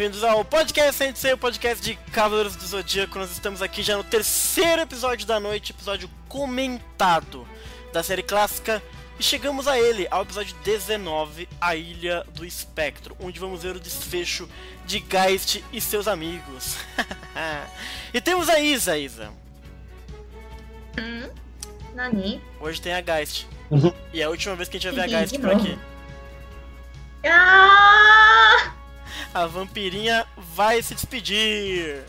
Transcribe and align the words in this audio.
bem-vindos 0.00 0.24
ao 0.24 0.42
podcast 0.42 0.94
Sensei, 0.94 1.34
o 1.34 1.36
podcast 1.36 1.84
de 1.84 1.94
Cavaleiros 2.10 2.56
do 2.56 2.66
Zodíaco. 2.66 3.18
Nós 3.18 3.30
estamos 3.30 3.60
aqui 3.60 3.82
já 3.82 3.98
no 3.98 4.02
terceiro 4.02 4.80
episódio 4.80 5.26
da 5.26 5.38
noite, 5.38 5.72
episódio 5.72 6.08
comentado 6.26 7.46
da 7.92 8.02
série 8.02 8.22
clássica. 8.22 8.82
E 9.18 9.22
chegamos 9.22 9.68
a 9.68 9.78
ele, 9.78 10.08
ao 10.10 10.22
episódio 10.22 10.56
19, 10.64 11.46
A 11.60 11.76
Ilha 11.76 12.24
do 12.34 12.46
Espectro, 12.46 13.14
onde 13.20 13.38
vamos 13.38 13.62
ver 13.62 13.76
o 13.76 13.78
desfecho 13.78 14.48
de 14.86 15.00
Geist 15.00 15.62
e 15.70 15.82
seus 15.82 16.08
amigos. 16.08 16.78
e 18.14 18.22
temos 18.22 18.48
a 18.48 18.58
Isa, 18.58 18.96
Isa. 18.96 19.30
Hum, 20.98 21.28
Nani? 21.92 22.40
Hoje 22.58 22.80
tem 22.80 22.94
a 22.94 23.02
Geist. 23.02 23.46
Uhum. 23.70 23.92
E 24.14 24.22
é 24.22 24.24
a 24.24 24.30
última 24.30 24.56
vez 24.56 24.66
que 24.66 24.78
a 24.78 24.80
gente 24.80 24.94
vai 24.94 25.06
ver 25.06 25.14
a 25.14 25.18
Geist 25.18 25.38
por 25.38 25.50
aqui. 25.50 25.78
Ah! 27.26 28.79
A 29.34 29.46
vampirinha 29.46 30.26
vai 30.36 30.82
se 30.82 30.94
despedir. 30.94 32.02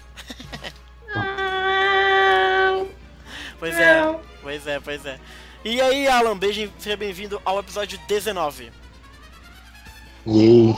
Ah! 1.15 2.83
Pois 3.59 3.77
é, 3.77 4.01
Não. 4.01 4.19
pois 4.41 4.65
é, 4.67 4.79
pois 4.79 5.05
é. 5.05 5.19
E 5.63 5.79
aí, 5.79 6.07
Alan, 6.07 6.35
beijo, 6.37 6.71
seja 6.79 6.97
bem-vindo 6.97 7.39
ao 7.45 7.59
episódio 7.59 7.99
19. 8.07 8.71
E 10.25 10.73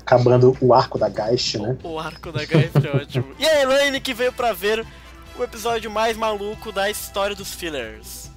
acabando 0.00 0.56
o 0.60 0.74
arco 0.74 0.98
da 0.98 1.08
Geist, 1.08 1.56
né? 1.58 1.76
O 1.82 1.98
arco 1.98 2.30
da 2.30 2.44
Geist 2.44 2.76
é 2.84 2.96
ótimo. 2.96 3.34
E 3.38 3.46
a 3.46 3.62
Elaine 3.62 4.00
que 4.00 4.12
veio 4.12 4.32
pra 4.32 4.52
ver 4.52 4.84
o 5.38 5.42
episódio 5.42 5.90
mais 5.90 6.16
maluco 6.16 6.70
da 6.70 6.90
história 6.90 7.34
dos 7.34 7.54
fillers. 7.54 8.30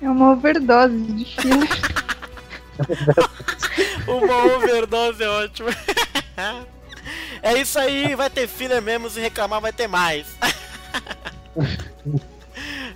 É 0.00 0.08
uma 0.08 0.32
overdose 0.32 0.96
de 0.98 1.24
fila. 1.24 1.66
Uma 4.06 4.56
overdose 4.56 5.22
é 5.22 5.28
ótimo. 5.28 5.68
É 7.42 7.58
isso 7.58 7.76
aí, 7.78 8.14
vai 8.14 8.30
ter 8.30 8.46
filler 8.46 8.80
mesmo, 8.80 9.10
se 9.10 9.18
reclamar 9.18 9.60
vai 9.60 9.72
ter 9.72 9.88
mais. 9.88 10.26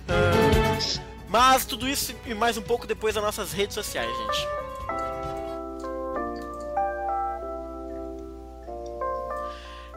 Ah, 0.09 1.01
Mas 1.27 1.65
tudo 1.65 1.87
isso 1.87 2.15
e 2.25 2.33
mais 2.33 2.57
um 2.57 2.61
pouco 2.61 2.87
depois 2.87 3.13
das 3.13 3.23
nossas 3.23 3.51
redes 3.51 3.75
sociais, 3.75 4.09
gente. 4.09 4.47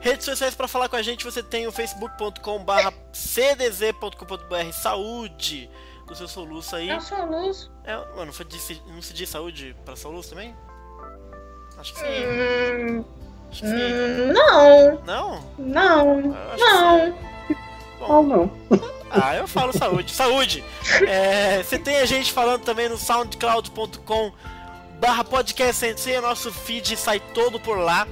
Redes 0.00 0.25
sociais 0.25 0.55
para 0.55 0.67
falar 0.67 0.89
com 0.89 0.97
a 0.97 1.03
gente, 1.03 1.25
você 1.25 1.42
tem 1.42 1.67
o 1.67 1.72
facebook.com/barra 1.72 2.92
cdz.com.br 3.12 4.72
saúde 4.72 5.70
do 6.11 6.16
seu 6.16 6.28
soluço 6.28 6.77
aí. 6.77 6.89
Eu 6.91 7.00
sou 7.00 7.25
luz. 7.25 7.70
É, 7.84 7.97
mano, 8.16 8.33
foi 8.33 8.44
de- 8.44 8.83
não 8.89 9.00
se 9.00 9.14
diz 9.14 9.28
saúde 9.28 9.75
pra 9.84 9.97
soluço 9.97 10.30
também? 10.30 10.55
Acho 11.78 11.94
que 11.94 12.00
sim. 12.00 12.06
Hum, 12.06 13.05
Acho 13.50 13.61
que 13.62 13.66
sim. 13.69 13.75
hum, 13.75 14.33
não, 14.33 15.00
Não? 15.06 15.44
não, 15.58 16.20
Eu 16.20 16.50
acho 16.53 16.56
que 16.56 16.70
não. 16.70 17.19
Ou 18.00 18.22
não. 18.22 18.50
Ah, 19.12 19.34
eu 19.34 19.48
falo 19.48 19.77
saúde. 19.77 20.12
saúde! 20.12 20.62
É, 21.08 21.61
você 21.64 21.77
tem 21.77 21.97
a 21.97 22.05
gente 22.06 22.33
falando 22.33 22.62
também 22.62 22.88
no 22.88 22.97
soundcloud.com 22.97 24.33
barra 25.00 25.25
podcast 25.25 25.75
sensei, 25.75 26.20
nosso 26.20 26.53
feed 26.53 26.97
sai 26.97 27.19
todo 27.34 27.58
por 27.58 27.77
lá. 27.77 28.06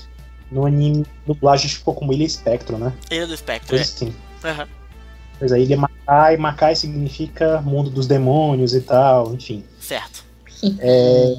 No 0.50 0.64
anime, 0.64 1.04
dublagem 1.26 1.69
ficou 1.69 1.94
como 1.94 2.12
Ilha 2.12 2.24
Espectro, 2.24 2.78
né? 2.78 2.92
Ilha 3.10 3.26
do 3.26 3.34
Espectro, 3.34 3.69
Coisa 3.69 3.84
é. 3.84 3.86
assim. 3.86 4.14
Aham. 4.44 4.66
Pois 5.38 5.52
é, 5.52 5.60
Ilha 5.60 5.76
Makai, 5.76 6.36
Makai 6.38 6.75
significa 6.75 7.60
mundo 7.60 7.90
dos 7.90 8.06
demônios 8.06 8.75
e 8.75 8.80
tal, 8.80 9.34
enfim. 9.34 9.62
Certo. 9.78 10.25
É, 10.78 11.36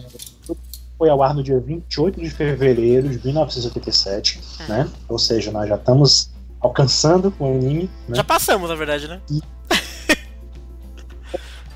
foi 0.97 1.09
ao 1.09 1.23
ar 1.23 1.33
no 1.33 1.41
dia 1.41 1.59
28 1.59 2.21
de 2.21 2.29
fevereiro 2.29 3.09
de 3.09 3.25
1987, 3.25 4.39
né? 4.69 4.87
Ou 5.07 5.17
seja, 5.17 5.51
nós 5.51 5.67
já 5.67 5.75
estamos 5.75 6.29
alcançando 6.59 7.33
o 7.39 7.45
anime, 7.45 7.89
né? 8.07 8.15
Já 8.15 8.23
passamos, 8.23 8.69
na 8.69 8.75
verdade, 8.75 9.07
né? 9.07 9.21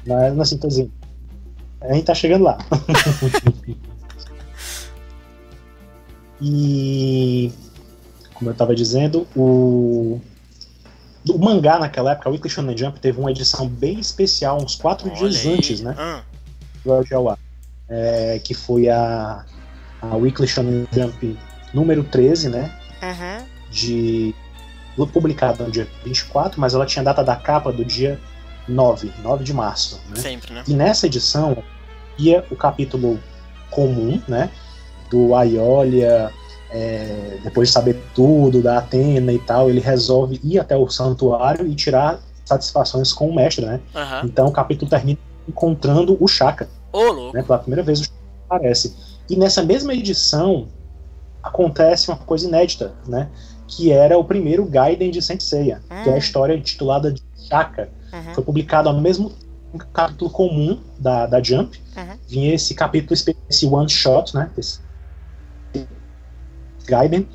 Mas, 0.06 0.38
assim, 0.40 0.58
tô 0.58 0.68
dizendo, 0.68 0.92
a 1.82 1.94
gente 1.94 2.06
tá 2.06 2.14
chegando 2.14 2.44
lá. 2.44 2.58
e, 6.42 7.52
como 8.34 8.50
eu 8.50 8.54
tava 8.54 8.76
dizendo, 8.76 9.26
o, 9.36 10.20
o 11.30 11.38
mangá 11.38 11.80
naquela 11.80 12.12
época, 12.12 12.30
o 12.30 12.34
Weekly 12.34 12.50
Shonen 12.50 12.78
Jump, 12.78 13.00
teve 13.00 13.20
uma 13.20 13.32
edição 13.32 13.68
bem 13.68 14.00
especial, 14.00 14.62
uns 14.62 14.76
quatro 14.76 15.10
Olha 15.10 15.18
dias 15.18 15.46
aí. 15.46 15.54
antes, 15.54 15.80
né? 15.80 15.96
Ah, 15.98 16.22
do 16.84 17.30
ar, 17.30 17.40
é, 17.88 18.40
que 18.40 18.54
foi 18.54 18.90
a, 18.90 19.46
a 20.02 20.16
Weekly 20.18 20.48
Shonen 20.48 20.86
Jump 20.92 21.40
número 21.74 22.04
13, 22.04 22.50
né? 22.50 22.78
uhum. 23.02 23.46
De, 23.72 24.36
publicada 24.96 25.64
no 25.64 25.72
dia 25.72 25.88
24, 26.04 26.60
mas 26.60 26.74
ela 26.74 26.86
tinha 26.86 27.04
data 27.04 27.24
da 27.24 27.36
capa 27.36 27.72
do 27.72 27.84
dia 27.84 28.20
9, 28.68 29.12
9 29.22 29.44
de 29.44 29.54
março, 29.54 30.00
né? 30.10 30.16
Sempre, 30.16 30.54
né? 30.54 30.64
E 30.68 30.74
nessa 30.74 31.08
edição 31.08 31.58
ia 32.18 32.46
o 32.52 32.56
capítulo 32.56 33.20
comum, 33.70 34.22
né? 34.28 34.50
Do 35.10 35.36
Aiolia, 35.36 36.32
é, 36.70 37.38
depois 37.44 37.70
de 37.70 37.74
saber 37.74 38.02
tudo 38.16 38.62
da 38.62 38.80
Atena 38.80 39.32
e 39.32 39.40
tal, 39.40 39.70
ele 39.70 39.80
resolve 39.80 40.40
ir 40.44 40.60
até 40.60 40.76
o 40.76 40.90
santuário 40.90 41.68
e 41.68 41.76
tirar 41.76 42.20
satisfações 42.46 43.14
com 43.14 43.30
o 43.30 43.36
mestre, 43.36 43.66
né? 43.66 43.80
Aham. 43.96 44.22
Então 44.26 44.48
o 44.48 44.52
capítulo 44.52 44.90
termina 44.90 45.20
encontrando 45.48 46.18
o 46.20 46.28
Chaka, 46.28 46.70
louco. 46.94 47.36
né? 47.36 47.44
Pela 47.44 47.60
primeira 47.60 47.84
vez 47.84 48.00
o 48.02 48.04
Chaka 48.04 48.16
aparece. 48.50 48.96
E 49.30 49.36
nessa 49.36 49.62
mesma 49.64 49.94
edição 49.94 50.68
acontece 51.42 52.10
uma 52.10 52.18
coisa 52.18 52.48
inédita, 52.48 52.94
né? 53.08 53.30
Que 53.68 53.92
era 53.92 54.18
o 54.18 54.24
primeiro 54.24 54.66
Gaiden 54.66 55.10
de 55.12 55.22
Saint 55.22 55.42
Seiya, 55.42 55.82
que 56.04 56.10
é 56.10 56.14
a 56.14 56.16
Hum. 56.16 56.18
história 56.18 56.54
intitulada 56.56 57.12
de 57.12 57.22
Chaka, 57.50 57.90
Uhum. 58.14 58.34
foi 58.36 58.44
publicado 58.44 58.90
ao 58.90 59.00
mesmo 59.00 59.30
tempo 59.30 59.44
capítulo 59.92 60.30
comum 60.30 60.80
da, 61.00 61.26
da 61.26 61.42
Jump. 61.42 61.80
Uhum. 61.98 62.18
Vinha 62.28 62.54
esse 62.54 62.76
capítulo, 62.76 63.20
esse 63.50 63.66
one 63.66 63.90
shot, 63.90 64.36
né? 64.36 64.50
Esse 64.56 64.80
Gaiden. 66.88 67.28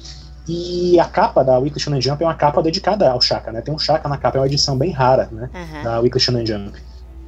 E 0.49 0.99
a 0.99 1.05
capa 1.05 1.43
da 1.45 1.59
Weekly 1.59 1.79
Shonen 1.81 2.01
Jump 2.01 2.23
é 2.23 2.27
uma 2.27 2.35
capa 2.35 2.63
dedicada 2.63 3.11
ao 3.11 3.21
Shaka, 3.21 3.53
né? 3.53 3.61
Tem 3.61 3.75
um 3.75 3.79
Shaka 3.79 4.09
na 4.09 4.17
capa, 4.17 4.39
é 4.39 4.41
uma 4.41 4.47
edição 4.47 4.79
bem 4.79 4.91
rara, 4.93 5.29
né? 5.31 5.51
Uhum. 5.53 5.83
Da 5.83 6.01
Weekly 6.01 6.21
Shonen 6.21 6.47
Jump. 6.47 6.79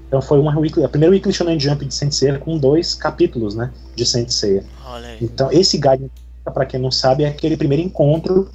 Então 0.08 0.22
foi 0.22 0.38
uma 0.40 0.58
weekly, 0.58 0.84
a 0.84 0.88
primeira 0.88 1.12
Weekly 1.14 1.32
Shonen 1.32 1.58
Jump 1.60 1.84
de 1.84 1.94
Saint 1.94 2.12
Seiya 2.12 2.38
com 2.38 2.56
dois 2.58 2.94
capítulos, 2.94 3.54
né? 3.54 3.70
De 3.94 4.06
Saint 4.06 4.28
Seiya. 4.30 4.64
Olha 4.86 5.08
aí. 5.08 5.18
Então 5.20 5.52
esse 5.52 5.76
guide, 5.76 6.10
para 6.44 6.64
quem 6.64 6.80
não 6.80 6.90
sabe, 6.90 7.24
é 7.24 7.28
aquele 7.28 7.56
primeiro 7.56 7.82
encontro 7.84 8.48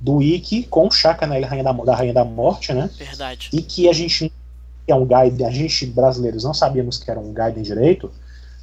do 0.00 0.22
Ikki 0.22 0.62
com 0.64 0.86
o 0.86 0.90
Shaka 0.90 1.26
na 1.26 1.38
Ilha 1.38 1.46
Rainha 1.46 1.64
da, 1.64 1.72
da 1.72 1.94
Rainha 1.94 2.14
da 2.14 2.24
Morte, 2.24 2.72
né? 2.72 2.88
Verdade. 2.96 3.50
E 3.52 3.60
que 3.60 3.88
a 3.88 3.92
gente 3.92 4.32
é 4.88 4.94
um 4.94 5.06
guide, 5.06 5.44
a 5.44 5.50
gente 5.50 5.86
brasileiros 5.86 6.42
não 6.42 6.54
sabíamos 6.54 6.98
que 6.98 7.10
era 7.10 7.20
um 7.20 7.32
guide 7.34 7.62
direito, 7.62 8.10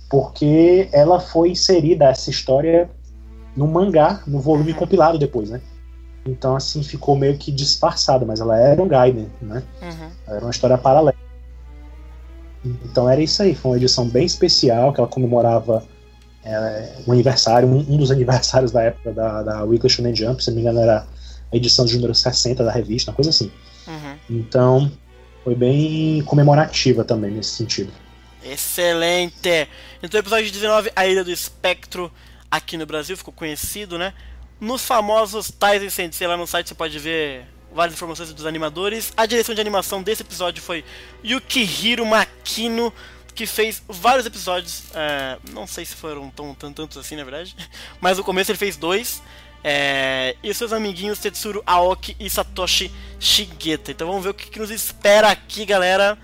porque 0.09 0.89
ela 0.91 1.19
foi 1.19 1.51
inserida 1.51 2.05
essa 2.05 2.29
história 2.29 2.89
no 3.55 3.67
mangá, 3.67 4.21
no 4.25 4.39
volume 4.39 4.71
Uhum. 4.71 4.77
compilado 4.79 5.17
depois, 5.17 5.49
né? 5.49 5.61
Então 6.25 6.55
assim 6.55 6.83
ficou 6.83 7.15
meio 7.15 7.37
que 7.37 7.51
disfarçada, 7.51 8.25
mas 8.25 8.39
ela 8.39 8.57
era 8.57 8.81
um 8.81 8.87
guide, 8.87 9.27
né? 9.41 9.63
Uhum. 9.81 10.09
Era 10.27 10.41
uma 10.41 10.51
história 10.51 10.77
paralela. 10.77 11.15
Então 12.65 13.09
era 13.09 13.21
isso 13.21 13.41
aí, 13.43 13.53
foi 13.55 13.71
uma 13.71 13.77
edição 13.77 14.07
bem 14.09 14.25
especial 14.25 14.91
que 14.91 14.99
ela 14.99 15.07
comemorava 15.07 15.83
é, 16.43 16.93
um 17.07 17.11
aniversário, 17.11 17.67
um, 17.67 17.79
um 17.79 17.97
dos 17.97 18.11
aniversários 18.11 18.71
da 18.71 18.83
época 18.83 19.13
da, 19.13 19.43
da 19.43 19.63
Weekly 19.63 19.89
Shonen 19.89 20.15
Jump, 20.15 20.43
se 20.43 20.49
não 20.49 20.55
me 20.55 20.61
engano 20.61 20.79
era 20.79 21.05
a 21.51 21.55
edição 21.55 21.85
de 21.85 21.95
número 21.95 22.13
60 22.13 22.63
da 22.63 22.71
revista, 22.71 23.11
uma 23.11 23.15
coisa 23.15 23.29
assim. 23.29 23.51
Uhum. 23.87 24.17
Então 24.29 24.91
foi 25.43 25.55
bem 25.55 26.21
comemorativa 26.23 27.03
também 27.03 27.31
nesse 27.31 27.51
sentido. 27.51 27.91
Excelente! 28.43 29.67
Então, 30.01 30.19
episódio 30.19 30.51
19, 30.51 30.91
A 30.95 31.07
Ilha 31.07 31.23
do 31.23 31.31
Espectro, 31.31 32.11
aqui 32.49 32.77
no 32.77 32.85
Brasil, 32.85 33.17
ficou 33.17 33.33
conhecido, 33.33 33.97
né? 33.97 34.13
Nos 34.59 34.83
famosos 34.83 35.51
Tais 35.51 35.93
Sensei, 35.93 36.27
lá 36.27 36.37
no 36.37 36.47
site 36.47 36.69
você 36.69 36.75
pode 36.75 36.97
ver 36.99 37.45
várias 37.73 37.95
informações 37.95 38.33
dos 38.33 38.45
animadores. 38.45 39.13
A 39.15 39.25
direção 39.25 39.53
de 39.53 39.61
animação 39.61 40.01
desse 40.01 40.21
episódio 40.21 40.61
foi 40.61 40.83
Yukihiro 41.23 42.05
Makino, 42.05 42.91
que 43.35 43.45
fez 43.45 43.83
vários 43.87 44.25
episódios. 44.25 44.83
é, 44.95 45.37
não 45.53 45.67
sei 45.67 45.85
se 45.85 45.95
foram 45.95 46.29
tão, 46.29 46.55
tão 46.55 46.73
tantos 46.73 46.97
assim, 46.97 47.15
na 47.15 47.23
verdade. 47.23 47.55
Mas 48.01 48.17
no 48.17 48.23
começo 48.23 48.51
ele 48.51 48.57
fez 48.57 48.75
dois. 48.77 49.21
É, 49.69 50.37
e 50.41 50.49
os 50.49 50.55
seus 50.55 50.71
amiguinhos 50.71 51.19
Tetsuro 51.19 51.61
Aoki 51.65 52.15
e 52.17 52.29
Satoshi 52.29 52.89
Shigeta. 53.19 53.91
Então 53.91 54.07
vamos 54.07 54.23
ver 54.23 54.29
o 54.29 54.33
que, 54.33 54.49
que 54.49 54.59
nos 54.59 54.71
espera 54.71 55.29
aqui, 55.29 55.65
galera 55.65 56.17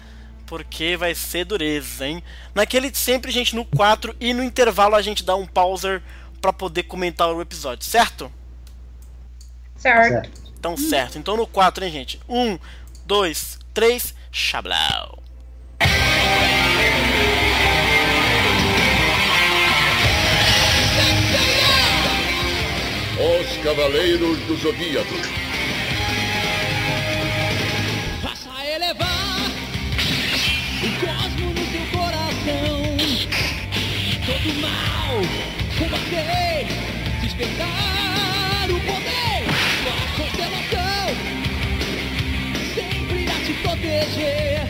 porque 0.45 0.95
vai 0.95 1.13
ser 1.15 1.45
dureza, 1.45 2.07
hein? 2.07 2.23
Naquele 2.53 2.93
sempre, 2.93 3.31
gente, 3.31 3.55
no 3.55 3.65
4 3.65 4.15
e 4.19 4.33
no 4.33 4.43
intervalo 4.43 4.95
a 4.95 5.01
gente 5.01 5.23
dá 5.23 5.35
um 5.35 5.47
pauser 5.47 6.01
pra 6.39 6.53
poder 6.53 6.83
comentar 6.83 7.33
o 7.33 7.41
episódio, 7.41 7.85
certo? 7.85 8.31
Certo. 9.75 10.13
Certo. 10.13 10.41
Então, 10.57 10.77
certo. 10.77 11.17
Então 11.17 11.35
no 11.35 11.47
4, 11.47 11.83
hein, 11.83 11.91
gente? 11.91 12.21
1, 12.29 12.59
2, 13.05 13.59
3, 13.73 14.13
chablau. 14.31 15.19
Cavaleiros 23.63 24.39
do 24.39 24.57
Zodíaco. 24.57 25.15
Faça 28.21 28.49
elevar 28.65 29.49
o 30.83 30.89
cosmo 30.99 31.53
no 31.53 31.65
seu 31.71 31.85
coração. 31.97 32.97
Todo 34.25 34.53
mal 34.59 35.15
combater, 35.79 36.67
despertar 37.21 38.69
o 38.69 38.79
poder. 38.81 39.45
Sua 39.81 39.97
constelação 40.17 41.15
sempre 42.75 43.31
a 43.31 43.45
te 43.45 43.53
proteger. 43.63 44.62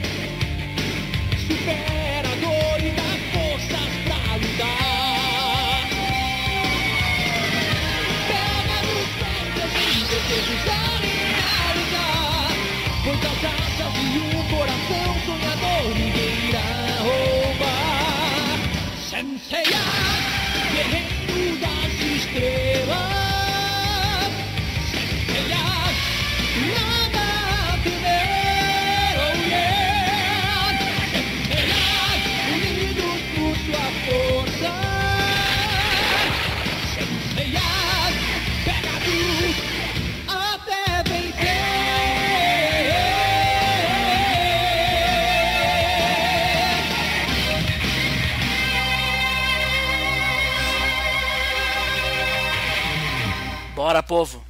Bora, 53.94 54.02
povo. 54.02 54.44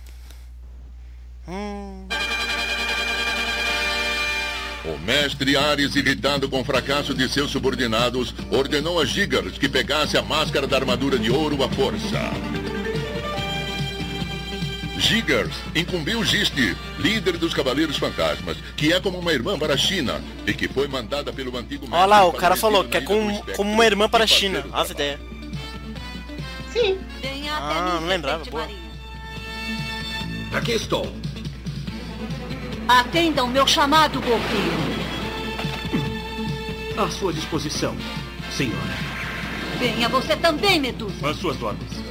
Hum, 1.46 2.08
O 4.86 4.98
mestre 5.00 5.58
Ares, 5.58 5.98
irritado 5.98 6.48
com 6.48 6.62
o 6.62 6.64
fracasso 6.64 7.14
de 7.14 7.28
seus 7.28 7.52
subordinados, 7.52 8.34
ordenou 8.50 9.02
a 9.02 9.06
Gigars 9.06 9.58
que 9.58 9.68
pegasse 9.68 10.18
a 10.18 10.22
máscara 10.22 10.66
da 10.66 10.78
armadura 10.78 11.20
de 11.20 11.30
ouro 11.30 11.62
à 11.62 11.68
força. 11.70 12.20
Gigars 14.98 15.54
incumbiu 15.76 16.24
Giste, 16.24 16.78
líder 16.98 17.38
dos 17.38 17.54
Cavaleiros 17.54 17.98
Fantasmas, 17.98 18.56
que 18.78 18.94
é 18.94 19.00
como 19.02 19.20
uma 19.20 19.34
irmã 19.34 19.60
para 19.60 19.74
a 19.74 19.78
China 19.78 20.22
e 20.48 20.54
que 20.54 20.70
foi 20.70 20.88
mandada 20.88 21.34
pelo 21.34 21.58
antigo 21.58 21.86
Olha 21.92 22.06
lá, 22.06 22.24
o 22.26 22.32
para 22.32 22.40
cara 22.40 22.56
falou 22.56 22.86
que 22.86 22.96
é 22.96 23.02
como, 23.02 23.44
como 23.58 23.74
uma 23.74 23.86
irmã 23.86 24.08
para 24.08 24.24
a 24.24 24.28
China. 24.28 24.60
as 24.72 24.88
trabalho. 24.88 24.92
ideias. 24.92 25.20
Sim. 26.72 26.98
Ah, 27.50 28.00
não 28.02 28.08
lembrava, 28.08 28.44
boa. 28.46 28.83
Aqui 30.54 30.74
estou. 30.74 31.12
Atendam 32.88 33.48
meu 33.48 33.66
chamado, 33.66 34.22
golfinho. 34.22 34.94
À 36.96 37.10
sua 37.10 37.34
disposição, 37.34 37.96
senhora. 38.52 38.78
Venha 39.80 40.08
você 40.08 40.36
também, 40.36 40.80
Medusa. 40.80 41.28
Às 41.28 41.38
suas 41.38 41.62
ordens. 41.64 42.03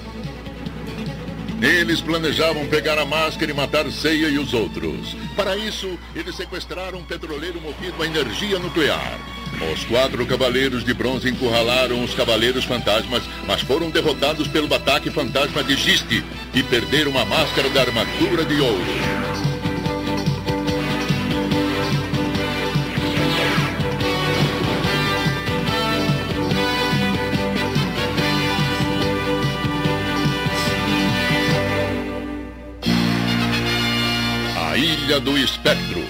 Eles 1.62 2.00
planejavam 2.00 2.66
pegar 2.66 2.98
a 2.98 3.04
máscara 3.04 3.52
e 3.52 3.54
matar 3.54 3.88
Seiya 3.92 4.28
e 4.28 4.36
os 4.36 4.52
outros. 4.52 5.16
Para 5.36 5.56
isso, 5.56 5.96
eles 6.12 6.34
sequestraram 6.34 6.98
um 6.98 7.04
petroleiro 7.04 7.60
movido 7.60 8.02
a 8.02 8.06
energia 8.06 8.58
nuclear. 8.58 9.16
Os 9.72 9.84
quatro 9.84 10.26
cavaleiros 10.26 10.84
de 10.84 10.92
bronze 10.92 11.28
encurralaram 11.28 12.02
os 12.02 12.14
cavaleiros 12.14 12.64
fantasmas, 12.64 13.22
mas 13.46 13.60
foram 13.62 13.90
derrotados 13.90 14.48
pelo 14.48 14.74
ataque 14.74 15.08
fantasma 15.08 15.62
de 15.62 15.76
Giste 15.76 16.24
e 16.52 16.62
perderam 16.64 17.16
a 17.16 17.24
máscara 17.24 17.70
da 17.70 17.82
armadura 17.82 18.44
de 18.44 18.60
ouro. 18.60 19.41
Do 35.20 35.36
Espectro. 35.36 36.00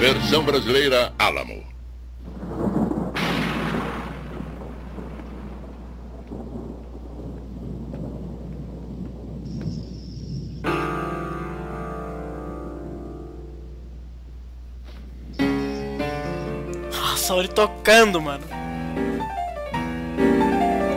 Versão 0.00 0.42
brasileira 0.42 1.12
Álamo. 1.18 1.62
Nossa, 16.90 17.34
ele 17.34 17.48
tocando, 17.48 18.20
mano. 18.20 18.44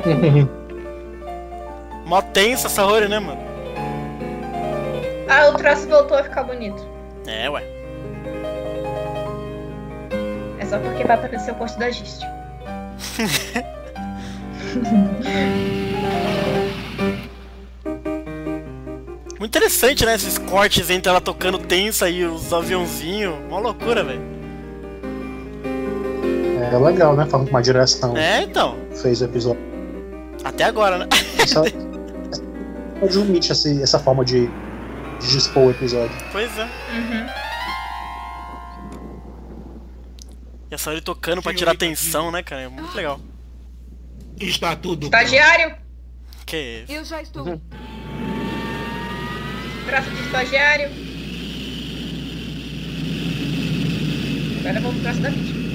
Mó 2.05 2.21
tensa 2.21 2.67
essa 2.67 2.83
Rory, 2.83 3.07
né, 3.07 3.19
mano? 3.19 3.44
Ah, 5.27 5.49
o 5.49 5.53
traço 5.55 5.87
voltou 5.87 6.17
a 6.17 6.23
ficar 6.23 6.43
bonito. 6.43 6.85
É, 7.27 7.49
ué. 7.49 7.63
É 10.59 10.65
só 10.65 10.77
porque 10.79 11.03
vai 11.03 11.15
aparecer 11.15 11.51
o 11.51 11.55
post 11.55 11.77
da 11.79 11.89
Gist. 11.89 12.21
interessante, 19.55 20.05
né? 20.05 20.15
Esses 20.15 20.37
cortes 20.37 20.89
entre 20.89 21.09
ela 21.09 21.21
tocando 21.21 21.57
tensa 21.57 22.09
e 22.09 22.23
os 22.25 22.53
aviãozinhos. 22.53 23.35
Uma 23.47 23.59
loucura, 23.59 24.03
velho. 24.03 24.21
É 26.71 26.77
legal, 26.77 27.15
né? 27.15 27.25
Falando 27.25 27.47
com 27.47 27.51
uma 27.51 27.61
direção. 27.61 28.17
É, 28.17 28.43
então. 28.43 28.75
Fez 29.01 29.21
o 29.21 29.25
episódio. 29.25 29.61
Até 30.43 30.65
agora, 30.65 30.97
né? 30.97 31.07
Essa, 31.39 31.63
admite 33.01 33.51
essa, 33.51 33.69
essa 33.81 33.99
forma 33.99 34.23
de 34.25 34.49
dispor 35.29 35.67
o 35.67 35.71
episódio. 35.71 36.15
Pois 36.31 36.57
é. 36.57 36.63
Uhum. 36.63 37.27
E 40.69 40.75
essa 40.75 40.91
ele 40.91 41.01
tocando 41.01 41.41
pra 41.41 41.53
tirar 41.53 41.71
atenção, 41.71 42.31
né, 42.31 42.41
cara? 42.43 42.63
É 42.63 42.67
muito 42.67 42.95
legal. 42.95 43.19
Está 44.39 44.75
tudo 44.75 45.05
Estagiário! 45.05 45.75
Que 46.45 46.83
isso? 46.83 46.91
Eu 46.91 47.05
já 47.05 47.21
estou. 47.21 47.47
Uhum. 47.47 47.61
Braço 49.85 50.09
de 50.09 50.21
estagiário. 50.21 50.89
Agora 54.59 54.81
vamos 54.81 54.95
pro 54.95 55.03
braço 55.03 55.19
da 55.21 55.29
vítima. 55.29 55.65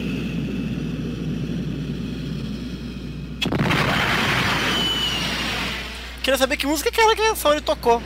Queria 6.23 6.39
saber 6.39 6.57
que 6.57 6.67
música 6.67 6.91
que 6.93 7.01
era 7.01 7.17
que 7.17 7.23
a 7.23 7.35
Saori 7.35 7.61
tocou. 7.61 8.03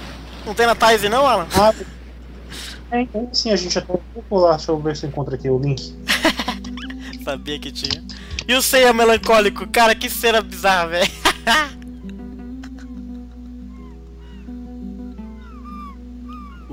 Não 0.46 0.54
tem 0.54 0.66
na 0.66 0.74
Thaise 0.74 1.08
não, 1.08 1.26
Alan? 1.26 1.46
Ah, 1.56 1.72
é, 2.92 3.06
sim, 3.32 3.50
a 3.50 3.56
gente 3.56 3.78
até. 3.78 3.98
Vou 4.30 4.40
lá, 4.40 4.56
deixa 4.56 4.70
eu 4.70 4.78
ver 4.78 4.96
se 4.96 5.06
eu 5.06 5.10
encontro 5.10 5.34
aqui 5.34 5.48
o 5.48 5.58
link. 5.58 5.94
Sabia 7.24 7.58
que 7.58 7.72
tinha. 7.72 8.04
E 8.46 8.54
o 8.54 8.62
Seiya 8.62 8.92
melancólico? 8.92 9.66
Cara, 9.68 9.94
que 9.94 10.08
cena 10.10 10.40
bizarra, 10.40 10.88
velho. 10.88 11.10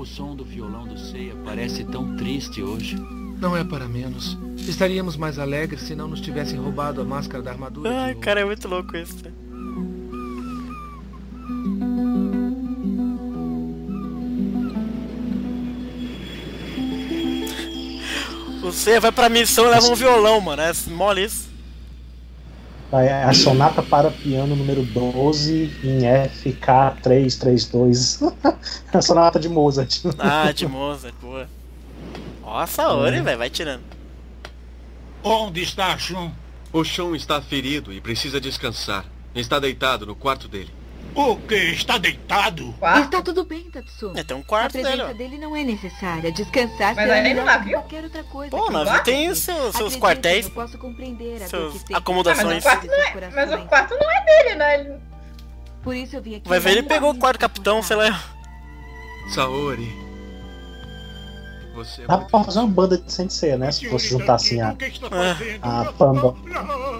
O 0.02 0.04
som 0.04 0.34
do 0.34 0.44
violão 0.44 0.84
do 0.84 0.98
Ceia 0.98 1.32
parece 1.44 1.84
tão 1.84 2.16
triste 2.16 2.60
hoje. 2.60 2.96
Não 3.40 3.56
é 3.56 3.62
para 3.62 3.86
menos. 3.86 4.36
Estaríamos 4.56 5.16
mais 5.16 5.38
alegres 5.38 5.82
se 5.82 5.94
não 5.94 6.08
nos 6.08 6.20
tivessem 6.20 6.58
roubado 6.58 7.00
a 7.00 7.04
máscara 7.04 7.40
da 7.40 7.52
armadura. 7.52 7.88
Ai, 7.88 8.14
cara, 8.16 8.40
é 8.40 8.44
muito 8.44 8.66
louco 8.66 8.96
isso. 8.96 9.18
Seiya 18.72 19.00
vai 19.00 19.12
pra 19.12 19.28
missão 19.28 19.66
e 19.66 19.70
leva 19.70 19.86
um 19.86 19.94
violão, 19.94 20.40
mano. 20.40 20.62
É 20.62 20.72
mole 20.88 21.24
isso. 21.24 21.50
É 22.92 23.24
a 23.24 23.32
sonata 23.32 23.82
para 23.82 24.10
piano 24.10 24.54
número 24.54 24.82
12 24.82 25.78
em 25.82 26.00
FK332. 26.02 28.34
a 28.92 29.00
sonata 29.00 29.40
de 29.40 29.48
Mozart. 29.48 30.00
Ah, 30.18 30.52
de 30.52 30.66
Mozart, 30.66 31.14
boa. 31.20 31.48
Ó, 32.42 32.58
a 32.58 32.66
Saori, 32.66 33.20
Hum. 33.20 33.24
velho, 33.24 33.38
vai 33.38 33.48
tirando. 33.48 33.82
Onde 35.22 35.62
está 35.62 35.96
Shun? 35.96 36.30
O 36.72 36.84
Shun 36.84 37.14
está 37.14 37.40
ferido 37.40 37.92
e 37.92 38.00
precisa 38.00 38.40
descansar. 38.40 39.06
Está 39.34 39.58
deitado 39.58 40.04
no 40.04 40.14
quarto 40.14 40.46
dele. 40.46 40.70
O 41.14 41.36
que? 41.36 41.54
Está 41.54 41.98
deitado? 41.98 42.74
Está 43.04 43.20
tudo 43.20 43.44
bem, 43.44 43.70
Tatsu. 43.70 44.12
É, 44.16 44.22
tem 44.24 44.34
um 44.36 44.40
A 44.40 44.44
quarto 44.44 44.72
presença 44.72 44.96
dele, 45.08 45.14
dele 45.14 45.38
não 45.38 45.54
é 45.54 45.62
necessária. 45.62 46.32
Descansar 46.32 46.94
Mas 46.94 47.04
será 47.06 47.22
melhor 47.22 47.42
que 47.44 47.50
navio? 47.50 47.72
qualquer 47.72 48.04
outra 48.04 48.24
coisa. 48.24 48.50
Pô, 48.50 48.68
o 48.68 48.70
navio 48.70 49.04
tem 49.04 49.34
seus, 49.34 49.58
seus 49.58 49.74
Acredite, 49.74 50.00
quartéis, 50.00 50.46
Eu 50.46 50.52
posso 50.52 50.78
compreender 50.78 51.42
a 51.42 51.48
seus 51.48 51.84
acomodações. 51.92 52.40
Ah, 52.40 52.46
mas 52.46 52.58
o 52.58 52.62
quarto 52.62 52.86
não 52.86 52.94
é. 52.94 53.30
Mas 53.30 53.52
o 53.52 53.66
quarto 53.66 53.94
não 53.94 54.10
é 54.10 54.24
dele, 54.24 54.54
né? 54.54 55.00
Por 55.82 55.94
isso 55.94 56.16
eu 56.16 56.22
vim 56.22 56.36
aqui. 56.36 56.48
Vai 56.48 56.60
ver, 56.60 56.70
ele 56.70 56.82
pegou 56.84 57.10
o 57.10 57.18
quarto 57.18 57.38
capitão, 57.38 57.82
sei 57.82 57.96
lá. 57.96 58.22
Saori. 59.34 59.92
Você 61.74 62.02
é 62.02 62.06
Dá 62.06 62.18
pra 62.18 62.44
fazer 62.44 62.58
uma 62.60 62.68
banda 62.68 62.98
de 62.98 63.12
sensei, 63.12 63.56
né? 63.56 63.70
Se 63.70 63.88
fosse 63.88 64.08
juntar 64.08 64.34
assim 64.34 64.60
a, 64.60 64.72
O 64.72 65.14
É. 65.14 65.34
fazendo? 65.34 65.58
a 65.62 65.92
Panda, 65.92 66.26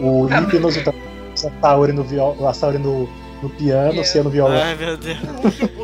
o 0.01 0.27
Hypnos, 0.27 0.77
o 0.77 1.47
a 1.49 1.61
Saori 1.61 1.93
no 1.93 2.03
viol, 2.05 2.47
a 2.49 2.55
Saori 2.55 2.79
no, 2.79 3.09
no 3.43 3.51
piano, 3.51 4.01
o 4.01 4.05
Cia 4.05 4.23
no 4.23 4.31
violão. 4.31 4.61
Ai, 4.63 4.75
meu 4.77 4.97
Deus. 4.97 5.19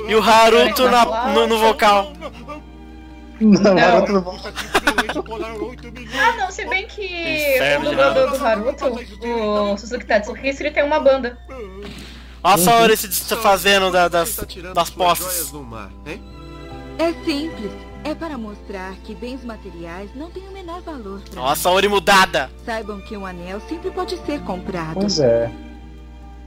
E 0.08 0.14
o 0.14 0.22
Haruto 0.22 0.88
na, 0.88 1.28
no, 1.32 1.46
no 1.46 1.58
vocal. 1.58 2.12
Não, 3.40 3.60
Não. 3.62 3.74
Naruto 3.74 4.12
não 4.12 4.22
Custa 4.22 4.52
simplesmente 4.52 5.22
colar 5.28 5.52
8 5.54 5.92
milhões. 5.92 6.10
Ah, 6.18 6.36
não, 6.36 6.50
se 6.50 6.66
bem 6.66 6.86
que 6.88 7.04
Inferno 7.54 7.86
o 7.86 7.90
dublador 7.90 8.30
do 8.30 8.44
Haruto, 8.44 8.86
o 8.86 9.76
Suzuki 9.76 10.04
Tatsuki, 10.06 10.48
ele 10.48 10.70
tem 10.70 10.82
uma 10.82 10.98
banda. 10.98 11.38
Ó 12.42 12.50
a 12.50 12.58
Saori 12.58 12.96
se 12.96 13.08
desfazendo 13.08 13.90
da- 13.90 14.08
das, 14.08 14.36
das 14.74 14.90
posses. 14.90 15.52
É 16.98 17.12
simples. 17.24 17.72
É 18.04 18.14
para 18.14 18.38
mostrar 18.38 18.94
que 19.04 19.14
bens 19.14 19.44
materiais 19.44 20.10
não 20.14 20.30
têm 20.30 20.48
o 20.48 20.52
menor 20.52 20.80
valor 20.82 21.20
para 21.30 21.40
Ó 21.42 21.48
a 21.48 21.56
Saori 21.56 21.88
mudada. 21.88 22.48
Saibam 22.64 23.00
que 23.00 23.16
um 23.16 23.26
anel 23.26 23.60
sempre 23.68 23.90
pode 23.90 24.16
ser 24.24 24.40
comprado. 24.42 24.94
Pois 24.94 25.18
é. 25.18 25.50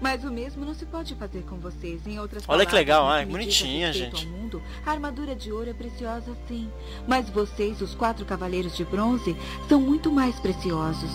Mas 0.02 0.24
o 0.24 0.32
mesmo 0.32 0.66
não 0.66 0.74
se 0.74 0.86
pode 0.86 1.14
fazer 1.14 1.44
com 1.44 1.58
vocês. 1.58 2.06
Em 2.08 2.20
outras 2.20 2.44
Olha 2.48 2.66
que 2.66 2.72
palavras, 2.72 2.74
legal, 2.74 3.06
que 3.06 3.26
me 3.38 3.46
diz 3.46 3.62
bonitinha, 3.62 3.94
gente. 3.94 4.26
mundo, 4.26 4.62
a 4.84 4.92
armadura 4.92 5.36
de 5.36 5.52
ouro 5.52 5.70
é 5.70 5.74
preciosa 5.74 6.36
sim. 6.48 6.68
Mas 7.08 7.30
vocês, 7.30 7.80
os 7.82 7.94
quatro 7.94 8.26
cavaleiros 8.26 8.76
de 8.76 8.84
bronze, 8.84 9.38
são 9.70 9.80
muito 9.80 10.12
mais 10.12 10.40
preciosos. 10.40 11.12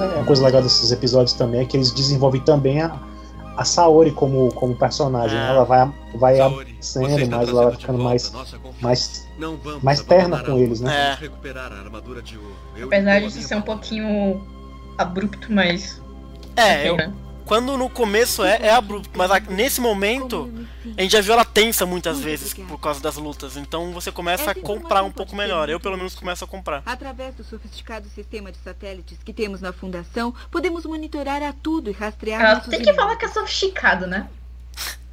É, 0.00 0.16
Uma 0.16 0.24
coisa 0.24 0.44
legal 0.44 0.62
desses 0.62 0.90
episódios 0.90 1.32
também 1.34 1.60
é 1.60 1.64
que 1.64 1.76
eles 1.76 1.92
desenvolvem 1.92 2.40
também 2.40 2.82
a, 2.82 2.98
a 3.56 3.64
Saori 3.64 4.10
como, 4.10 4.52
como 4.54 4.74
personagem. 4.74 5.38
É. 5.38 5.48
Ela 5.48 5.64
vai, 5.64 5.92
vai 6.16 6.36
Saori, 6.80 7.28
mais, 7.28 7.48
ela 7.48 7.70
vai 7.70 7.76
ficando 7.76 7.98
volta 7.98 8.04
mais, 8.04 8.32
mais, 8.80 9.27
vamos 9.38 9.82
mais 9.82 10.02
terna 10.02 10.42
com 10.42 10.52
a 10.52 10.58
eles, 10.58 10.80
né? 10.80 10.92
É. 10.94 11.04
Vamos 11.06 11.20
recuperar 11.20 11.72
a 11.72 11.76
armadura 11.78 12.20
de 12.20 12.36
ouro. 12.36 12.56
Eu 12.76 12.86
Apesar 12.88 13.18
e 13.18 13.24
disso 13.24 13.36
minha 13.36 13.48
ser 13.48 13.54
um 13.56 13.62
pouquinho 13.62 14.46
abrupto, 14.96 15.52
mas. 15.52 16.02
É, 16.56 16.88
eu, 16.88 16.96
né? 16.96 17.12
quando 17.46 17.78
no 17.78 17.88
começo 17.88 18.44
é, 18.44 18.58
é 18.62 18.70
abrupto, 18.70 19.10
mas 19.16 19.30
a- 19.30 19.40
nesse 19.40 19.80
momento 19.80 20.52
a 20.98 21.00
gente 21.00 21.12
já 21.12 21.20
viu 21.22 21.32
ela 21.32 21.44
tensa 21.46 21.86
muitas 21.86 22.20
vezes 22.20 22.52
por 22.52 22.78
causa 22.78 23.00
das 23.00 23.16
lutas. 23.16 23.56
Então 23.56 23.90
você 23.92 24.12
começa 24.12 24.50
a 24.50 24.54
comprar 24.54 25.02
um 25.02 25.10
pouco 25.10 25.34
melhor. 25.34 25.70
Eu 25.70 25.80
pelo 25.80 25.96
menos 25.96 26.14
começo 26.14 26.44
a 26.44 26.46
comprar. 26.46 26.82
Através 26.84 27.34
do 27.36 27.42
sofisticado 27.44 28.06
sistema 28.08 28.52
de 28.52 28.58
satélites 28.58 29.18
que 29.24 29.32
temos 29.32 29.60
na 29.62 29.72
fundação, 29.72 30.34
podemos 30.50 30.84
monitorar 30.84 31.42
a 31.42 31.52
tudo 31.52 31.88
e 31.88 31.92
rastrear 31.94 32.42
Ela 32.42 32.60
tem 32.60 32.82
que 32.82 32.92
falar 32.92 33.16
que 33.16 33.24
é 33.24 33.28
sofisticado, 33.28 34.06
né? 34.06 34.28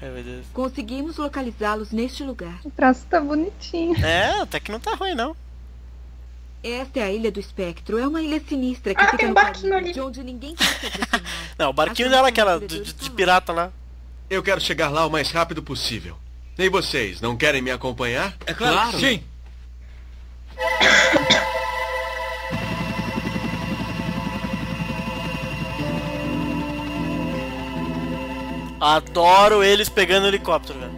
É, 0.00 0.08
meu 0.08 0.22
Deus. 0.22 0.46
Conseguimos 0.52 1.16
localizá-los 1.16 1.90
neste 1.92 2.22
lugar. 2.22 2.58
O 2.64 2.70
traço 2.70 3.04
tá 3.10 3.20
bonitinho. 3.20 3.96
É, 4.04 4.40
até 4.40 4.58
que 4.60 4.70
não 4.72 4.80
tá 4.80 4.94
ruim 4.94 5.14
não. 5.14 5.34
Esta 6.62 7.00
é 7.00 7.02
a 7.04 7.12
Ilha 7.12 7.30
do 7.30 7.38
Espectro. 7.38 7.98
É 7.98 8.06
uma 8.06 8.20
ilha 8.20 8.40
sinistra 8.48 8.94
que 8.94 9.00
Ah, 9.00 9.04
fica 9.06 9.16
tem 9.18 9.26
um 9.26 9.28
no 9.30 9.34
barquinho 9.34 9.74
ali. 9.76 9.92
de 9.92 10.00
onde 10.00 10.22
ninguém 10.24 10.54
quer 10.56 10.64
se. 10.64 10.90
Não, 11.58 11.70
o 11.70 11.72
barquinho 11.72 12.10
dela 12.10 12.28
é 12.28 12.30
aquela 12.30 12.58
de, 12.58 12.80
de- 12.80 12.92
de 12.92 13.10
pirata 13.10 13.52
lá. 13.52 13.70
Eu 14.28 14.42
quero 14.42 14.60
chegar 14.60 14.88
lá 14.88 15.06
o 15.06 15.10
mais 15.10 15.30
rápido 15.30 15.62
possível. 15.62 16.16
E 16.58 16.68
vocês, 16.68 17.20
não 17.20 17.36
querem 17.36 17.62
me 17.62 17.70
acompanhar? 17.70 18.34
É 18.44 18.52
claro. 18.52 18.98
Sim. 18.98 19.22
Adoro 28.80 29.62
eles 29.62 29.88
pegando 29.88 30.24
o 30.24 30.28
helicóptero, 30.28 30.78
velho. 30.78 30.92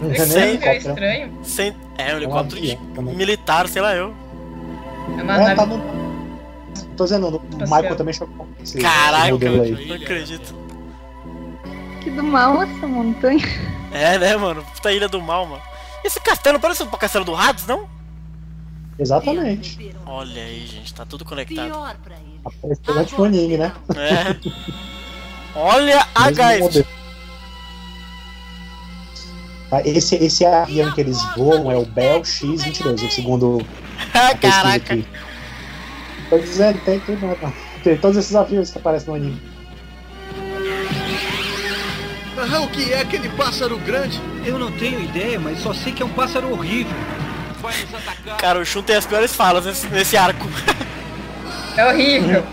Não 0.00 0.10
é 0.10 0.66
é 0.66 0.76
estranho. 0.76 1.38
Sem... 1.42 1.74
É 1.98 2.14
um 2.14 2.16
helicóptero 2.18 2.60
também. 2.94 3.14
militar, 3.16 3.68
sei 3.68 3.82
lá 3.82 3.94
eu. 3.94 4.14
É 5.18 5.22
uma 5.22 5.34
É, 5.34 5.38
nave. 5.38 5.54
tá 5.56 5.66
no... 5.66 5.80
Tô 6.96 7.04
dizendo, 7.04 7.28
o 7.36 7.56
Michael 7.58 7.96
também 7.96 8.14
chocou 8.14 8.46
aí. 9.62 9.86
não 9.86 9.96
acredito. 9.96 10.54
Que 12.02 12.10
do 12.10 12.22
mal 12.22 12.62
essa 12.62 12.86
montanha. 12.86 13.44
É, 13.92 14.18
né, 14.18 14.36
mano? 14.36 14.62
Puta 14.74 14.92
ilha 14.92 15.08
do 15.08 15.20
mal, 15.20 15.46
mano. 15.46 15.62
Esse 16.04 16.20
castelo 16.20 16.58
parece 16.60 16.82
o 16.82 16.86
castelo 16.86 17.24
do 17.24 17.34
Hades, 17.34 17.66
não? 17.66 17.88
Exatamente. 18.98 19.94
Olha 20.06 20.42
aí, 20.42 20.66
gente, 20.66 20.94
tá 20.94 21.04
tudo 21.04 21.24
conectado. 21.24 21.66
Pior 21.66 21.96
pra 22.04 22.14
ele. 22.16 22.40
Apareceu 22.44 22.94
antes 22.98 23.14
do 23.14 23.24
anime, 23.24 23.56
né? 23.58 23.72
É. 23.96 24.90
Olha 25.54 26.06
a 26.14 26.30
modelo. 26.30 26.86
Ah, 29.72 29.82
Esse, 29.84 30.16
esse 30.16 30.44
avião 30.44 30.90
que 30.92 31.00
eles 31.00 31.18
voam 31.36 31.70
é 31.70 31.76
o 31.76 31.84
Bell 31.84 32.24
X-22, 32.24 33.06
o 33.06 33.10
segundo 33.10 33.66
Caraca. 34.40 34.98
Tô 36.28 36.38
dizendo, 36.38 36.80
tem 36.84 36.98
tudo, 37.00 37.24
né? 37.26 37.52
Tem 37.84 37.96
todos 37.96 38.16
esses 38.16 38.34
aviões 38.34 38.70
que 38.70 38.78
aparecem 38.78 39.08
no 39.08 39.14
anime. 39.14 39.40
Ah, 42.52 42.60
o 42.60 42.68
que 42.68 42.92
é 42.92 43.00
aquele 43.00 43.28
pássaro 43.30 43.76
grande? 43.78 44.20
Eu 44.44 44.58
não 44.58 44.72
tenho 44.72 45.00
ideia, 45.00 45.38
mas 45.38 45.58
só 45.60 45.74
sei 45.74 45.92
que 45.92 46.02
é 46.02 46.06
um 46.06 46.12
pássaro 46.12 46.50
horrível. 46.50 46.96
Vai 47.60 47.74
nos 47.82 47.94
atacar. 47.94 48.36
Cara, 48.38 48.58
o 48.58 48.64
Shun 48.64 48.82
tem 48.82 48.96
as 48.96 49.06
piores 49.06 49.34
falas 49.34 49.66
nesse, 49.66 49.86
nesse 49.88 50.16
arco. 50.16 50.46
É 51.76 51.86
horrível. 51.86 52.44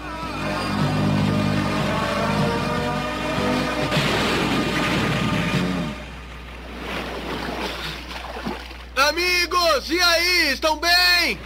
Amigos, 9.77 9.91
e 9.91 10.01
aí? 10.01 10.53
Estão 10.53 10.77
bem? 10.77 11.37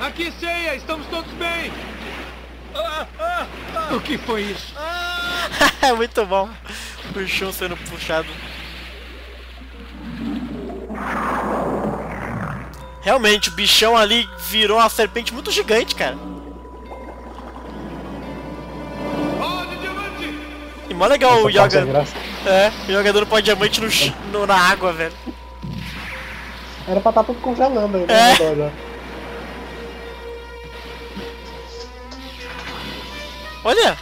Aqui, 0.00 0.32
ceia, 0.40 0.74
estamos 0.74 1.06
todos 1.08 1.30
bem. 1.32 1.70
Ah, 2.74 3.06
ah, 3.20 3.46
ah. 3.74 3.94
O 3.94 4.00
que 4.00 4.16
foi 4.16 4.42
isso? 4.42 4.72
é 5.82 5.92
muito 5.92 6.24
bom. 6.24 6.48
O 7.14 7.26
chão 7.26 7.52
sendo 7.52 7.76
puxado. 7.76 8.28
Realmente, 13.02 13.50
o 13.50 13.52
bichão 13.52 13.96
ali 13.96 14.26
virou 14.48 14.78
uma 14.78 14.88
serpente 14.88 15.34
muito 15.34 15.50
gigante, 15.50 15.94
cara. 15.94 16.16
E 20.88 20.94
mó 20.94 21.06
legal 21.06 21.42
o 21.42 21.50
é 21.50 21.52
Yoga. 21.52 22.06
É, 22.46 22.72
o 22.88 22.92
jogador 22.92 23.26
pode 23.26 23.44
diamante 23.44 23.78
no, 23.80 23.88
no- 24.32 24.46
na 24.46 24.56
água, 24.56 24.90
velho. 24.92 25.12
Era 26.88 27.00
pra 27.00 27.10
estar 27.10 27.24
tudo 27.24 27.40
congelando 27.40 27.96
aí, 27.98 28.04
É. 28.04 28.06
né? 28.06 28.32
agora 28.34 28.56
já. 28.56 28.70
Olha! 33.64 33.96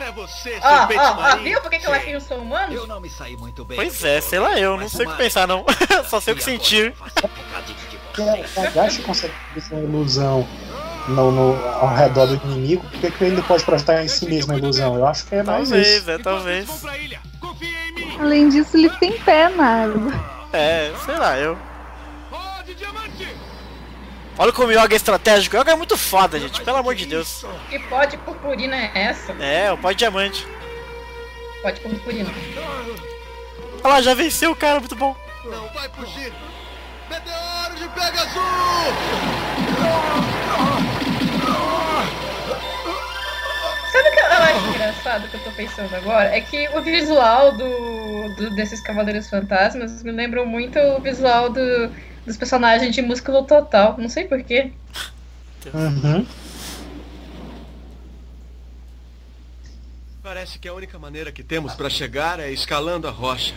É 0.00 0.10
você, 0.12 0.60
serpente 0.60 1.00
ó, 1.00 1.12
ó, 1.12 1.14
marinha. 1.22 1.42
viu 1.54 1.60
por 1.62 1.70
que 1.70 1.78
que 1.78 1.86
eu 1.86 1.92
acho 1.92 2.04
que 2.04 2.12
não 2.12 2.20
sou 2.20 2.36
humano? 2.38 2.74
Eu 2.74 2.86
não 2.86 3.00
me 3.00 3.08
saí 3.08 3.38
muito 3.38 3.64
bem. 3.64 3.76
Pois 3.76 4.04
é, 4.04 4.20
sei 4.20 4.38
lá 4.38 4.58
eu, 4.58 4.76
não 4.76 4.86
sei 4.86 5.06
o 5.06 5.10
que 5.10 5.16
pensar 5.16 5.46
não. 5.48 5.64
Só 6.10 6.20
sei 6.20 6.34
o 6.34 6.36
que 6.36 6.44
sentir. 6.44 6.92
A 8.56 8.70
Gacha 8.70 9.02
consegue 9.02 9.32
fazer 9.54 9.74
uma 9.76 9.84
ilusão 9.84 10.46
no, 11.08 11.32
no- 11.32 11.68
ao 11.80 11.94
redor 11.94 12.26
do 12.26 12.34
inimigo, 12.50 12.82
por 12.90 13.00
que 13.00 13.10
que 13.10 13.24
ele 13.24 13.36
não 13.36 13.42
pode 13.44 13.64
projetar 13.64 14.04
em 14.04 14.08
si 14.08 14.26
mesmo 14.26 14.52
a 14.52 14.58
ilusão? 14.58 14.94
Eu 14.96 15.06
acho 15.06 15.24
que 15.24 15.36
é 15.36 15.42
mais 15.42 15.70
Talvez, 15.70 15.88
isso. 16.02 16.10
é, 16.10 16.18
talvez. 16.18 16.68
Além 18.20 18.48
disso, 18.50 18.76
ele 18.76 18.90
tem 18.98 19.12
pé 19.20 19.48
na 19.48 19.84
água. 19.84 20.12
É, 20.54 20.92
sei 21.04 21.16
lá, 21.16 21.36
eu. 21.36 21.58
Olha 24.38 24.52
como 24.52 24.68
o 24.68 24.72
Yoga 24.72 24.94
é 24.94 24.96
estratégico. 24.96 25.56
O 25.56 25.60
Yoga 25.60 25.72
é 25.72 25.76
muito 25.76 25.96
foda, 25.96 26.38
gente. 26.38 26.62
Pelo 26.62 26.76
amor 26.76 26.94
de 26.94 27.06
Deus. 27.06 27.44
Que 27.68 27.78
pode 27.80 28.16
purpurina 28.18 28.76
é 28.76 28.90
essa? 28.94 29.32
É, 29.34 29.72
o 29.72 29.78
pai 29.78 29.94
diamante. 29.94 30.46
Pode 31.60 31.80
purpurina. 31.80 32.30
Olha 33.82 33.94
lá, 33.94 34.00
já 34.00 34.14
venceu 34.14 34.52
o 34.52 34.56
cara, 34.56 34.78
muito 34.78 34.96
bom. 34.96 35.16
Não 35.44 35.68
vai 35.68 35.88
fugir. 35.88 36.32
Meteoro 37.10 37.74
de 37.76 37.88
Pegasus! 37.88 39.33
Engraçado 45.04 45.28
que 45.28 45.36
eu 45.36 45.40
tô 45.44 45.50
pensando 45.52 45.94
agora? 45.94 46.34
É 46.34 46.40
que 46.40 46.68
o 46.70 46.80
visual 46.80 47.52
do, 47.52 48.34
do- 48.36 48.50
desses 48.56 48.80
Cavaleiros 48.80 49.28
Fantasmas 49.28 50.02
me 50.02 50.10
lembram 50.10 50.46
muito 50.46 50.78
o 50.78 51.00
visual 51.00 51.50
do, 51.50 51.90
dos 52.26 52.36
personagens 52.36 52.94
de 52.94 53.02
Músculo 53.02 53.44
Total. 53.44 53.96
Não 53.98 54.08
sei 54.08 54.24
porquê. 54.24 54.72
Uhum. 55.72 56.26
Parece 60.22 60.58
que 60.58 60.66
a 60.66 60.72
única 60.72 60.98
maneira 60.98 61.30
que 61.30 61.42
temos 61.42 61.74
para 61.74 61.90
chegar 61.90 62.40
é 62.40 62.50
escalando 62.50 63.06
a 63.06 63.10
rocha. 63.10 63.54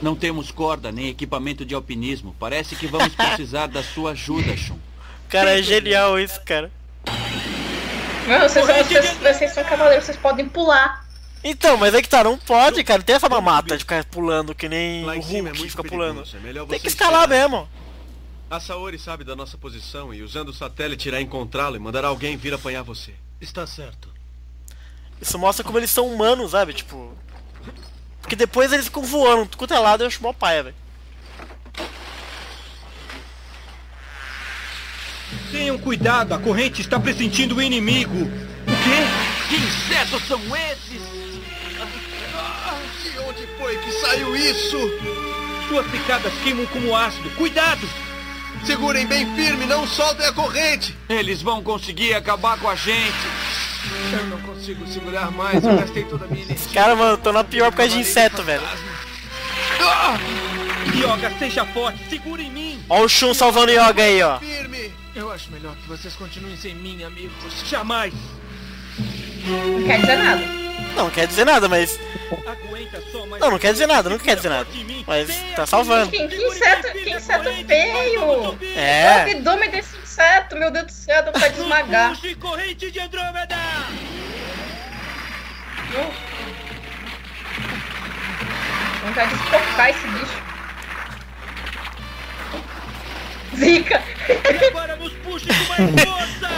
Não 0.00 0.14
temos 0.16 0.50
corda 0.50 0.90
nem 0.90 1.08
equipamento 1.08 1.64
de 1.66 1.74
alpinismo. 1.74 2.34
Parece 2.38 2.76
que 2.76 2.86
vamos 2.86 3.14
precisar 3.14 3.66
da 3.66 3.82
sua 3.82 4.12
ajuda, 4.12 4.56
Shun. 4.56 4.78
Cara, 5.28 5.58
é 5.58 5.62
genial 5.62 6.18
isso, 6.18 6.40
cara. 6.44 6.70
Não, 8.26 8.40
vocês, 8.48 8.64
são, 8.66 8.74
vocês, 8.84 9.16
vocês 9.18 9.52
são 9.52 9.64
cavaleiros, 9.64 10.04
vocês 10.04 10.16
podem 10.16 10.48
pular. 10.48 11.04
Então, 11.42 11.76
mas 11.76 11.92
é 11.94 12.00
que 12.00 12.08
tá, 12.08 12.24
não 12.24 12.38
pode, 12.38 12.82
cara. 12.82 12.98
Não 12.98 13.04
tem 13.04 13.16
essa 13.16 13.28
mamata 13.28 13.76
de 13.76 13.80
ficar 13.84 14.02
pulando 14.06 14.54
que 14.54 14.66
nem 14.68 15.04
Lá 15.04 15.14
o 15.16 15.22
cima 15.22 15.48
é 15.48 15.52
Hulk 15.52 15.58
muito 15.58 15.70
fica 15.70 15.84
pulando. 15.84 16.22
é 16.22 16.64
Tem 16.66 16.80
que 16.80 16.88
escalar 16.88 17.24
esperar. 17.24 17.48
mesmo. 17.50 17.68
A 18.50 18.60
Saori 18.60 18.98
sabe 18.98 19.24
da 19.24 19.36
nossa 19.36 19.58
posição 19.58 20.14
e 20.14 20.22
usando 20.22 20.48
o 20.48 20.54
satélite 20.54 21.08
irá 21.08 21.20
encontrá-lo 21.20 21.76
e 21.76 21.78
mandar 21.78 22.04
alguém 22.04 22.36
vir 22.36 22.54
apanhar 22.54 22.82
você. 22.82 23.12
Está 23.40 23.66
certo. 23.66 24.08
Isso 25.20 25.38
mostra 25.38 25.64
como 25.64 25.78
eles 25.78 25.90
são 25.90 26.06
humanos, 26.06 26.52
sabe? 26.52 26.72
Tipo. 26.72 27.12
Porque 28.22 28.36
depois 28.36 28.72
eles 28.72 28.86
ficam 28.86 29.02
voando, 29.02 29.44
tudo 29.44 29.58
quanto 29.58 29.74
é 29.74 29.78
lado, 29.78 30.02
eu 30.02 30.06
acho 30.06 30.22
mó 30.22 30.32
paia, 30.32 30.62
velho. 30.62 30.76
Tenham 35.50 35.78
cuidado, 35.78 36.34
a 36.34 36.38
corrente 36.38 36.80
está 36.80 36.98
pressentindo 36.98 37.56
o 37.56 37.62
inimigo. 37.62 38.24
O 38.24 38.66
quê? 38.66 39.48
Que 39.48 39.56
insetos 39.56 40.26
são 40.26 40.40
esses? 40.56 41.02
De 43.02 43.18
onde 43.20 43.46
foi 43.58 43.76
que 43.78 43.92
saiu 43.92 44.36
isso? 44.36 44.78
Suas 45.68 45.86
picadas 45.86 46.32
queimam 46.42 46.66
como 46.66 46.94
ácido. 46.96 47.30
Cuidado! 47.30 47.88
Segurem 48.64 49.06
bem 49.06 49.34
firme, 49.34 49.66
não 49.66 49.86
soltem 49.86 50.26
a 50.26 50.32
corrente! 50.32 50.96
Eles 51.08 51.42
vão 51.42 51.62
conseguir 51.62 52.14
acabar 52.14 52.58
com 52.58 52.68
a 52.68 52.74
gente. 52.74 53.12
Eu 54.12 54.26
não 54.26 54.40
consigo 54.40 54.86
segurar 54.86 55.30
mais, 55.30 55.62
eu 55.62 55.76
gastei 55.76 56.04
toda 56.04 56.24
a 56.24 56.28
minha 56.28 56.42
energia. 56.44 56.72
Cara, 56.72 56.96
mano, 56.96 57.18
tô 57.18 57.32
na 57.32 57.44
pior 57.44 57.70
por 57.70 57.76
causa 57.76 57.92
de 57.92 58.00
inseto, 58.00 58.42
velho. 58.42 58.62
Ah! 59.80 60.18
Yoga, 60.94 61.30
seja 61.38 61.64
forte, 61.66 61.98
segura 62.08 62.40
em 62.40 62.50
mim! 62.50 62.84
Ó 62.88 63.02
o 63.02 63.08
Shun 63.08 63.34
salvando 63.34 63.72
o 63.72 63.74
Yoga 63.74 64.02
aí, 64.02 64.22
ó. 64.22 64.38
Eu 65.14 65.30
acho 65.30 65.50
melhor 65.52 65.76
que 65.76 65.88
vocês 65.88 66.16
continuem 66.16 66.56
sem 66.56 66.74
mim, 66.74 67.04
amigos. 67.04 67.62
Jamais! 67.68 68.12
Não 69.46 69.86
quer 69.86 70.00
dizer 70.00 70.16
nada. 70.16 70.40
Não, 70.96 71.04
não 71.04 71.10
quer 71.10 71.26
dizer 71.26 71.44
nada, 71.44 71.68
mas. 71.68 72.00
Aguenta 72.46 73.00
só 73.12 73.26
mais 73.26 73.40
Não, 73.40 73.50
não 73.50 73.58
quer 73.58 73.72
dizer 73.72 73.86
nada, 73.86 74.10
não 74.10 74.18
quer 74.18 74.36
dizer 74.36 74.48
nada. 74.48 74.68
Mas 75.06 75.28
tá 75.54 75.66
salvando. 75.66 76.10
Que, 76.10 76.26
que 76.26 76.36
inseto, 76.36 76.92
que 76.92 77.10
inseto 77.10 77.44
feio! 77.66 78.58
É. 78.76 79.26
O 79.26 79.30
abdômen 79.30 79.70
desse 79.70 79.96
inseto, 79.98 80.56
meu 80.56 80.70
Deus 80.70 80.86
do 80.86 80.92
céu, 80.92 81.22
dá 81.22 81.30
pra 81.32 81.48
desmagar. 81.48 82.18
Corrente 82.40 82.90
de 82.90 82.98
Andrômeda! 82.98 83.56
Vontade 89.04 89.34
de 89.34 89.90
esse 89.90 90.08
bicho. 90.08 90.53
Zica! 93.56 94.02
E 94.28 94.66
agora 94.66 94.96
nos 94.96 95.12
puxe 95.14 95.46
com 95.46 95.68
mais 95.68 95.90
força! 96.02 96.48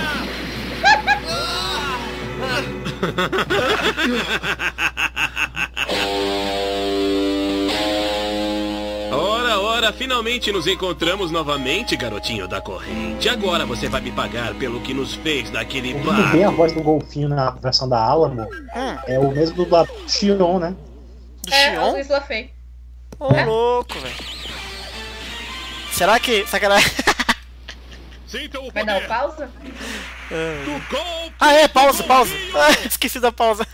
Ora, 9.13 9.61
ora, 9.61 9.93
finalmente 9.93 10.51
nos 10.51 10.67
encontramos 10.67 11.31
novamente, 11.31 11.97
garotinho 11.97 12.49
da 12.49 12.61
corrente. 12.61 13.29
Agora 13.29 13.65
você 13.65 13.89
vai 13.89 14.01
me 14.01 14.11
pagar 14.11 14.55
pelo 14.55 14.81
que 14.81 14.93
nos 14.93 15.15
fez 15.15 15.51
naquele 15.51 15.95
bar. 15.95 16.33
tem 16.33 16.45
a 16.45 16.51
voz 16.51 16.73
do 16.73 16.83
golfinho 16.83 17.29
na 17.29 17.51
versão 17.51 17.89
da 17.89 17.99
Alamo 17.99 18.43
Hum, 18.43 18.97
é 19.07 19.19
o 19.19 19.31
mesmo 19.31 19.65
do 19.65 19.87
Xion, 20.09 20.59
né? 20.59 20.75
do 21.45 21.55
É, 21.55 21.79
o 21.79 21.83
Xion? 21.83 21.93
Luiz 21.93 22.09
Lafay. 22.09 22.51
Ô, 23.19 23.29
louco, 23.45 23.95
velho. 23.99 24.36
Será 25.97 26.21
que. 26.21 26.47
Sacanagem. 26.47 26.91
Sintam 28.29 28.67
o 28.67 28.71
Vai 28.71 28.85
dar 28.85 29.03
o 29.03 29.09
pausa? 29.09 29.51
Ah, 31.41 31.53
é, 31.55 31.67
pausa, 31.69 32.05
pausa. 32.05 32.35
Ah, 32.55 32.71
esqueci 32.87 33.19
da 33.19 33.33
pausa. 33.33 33.67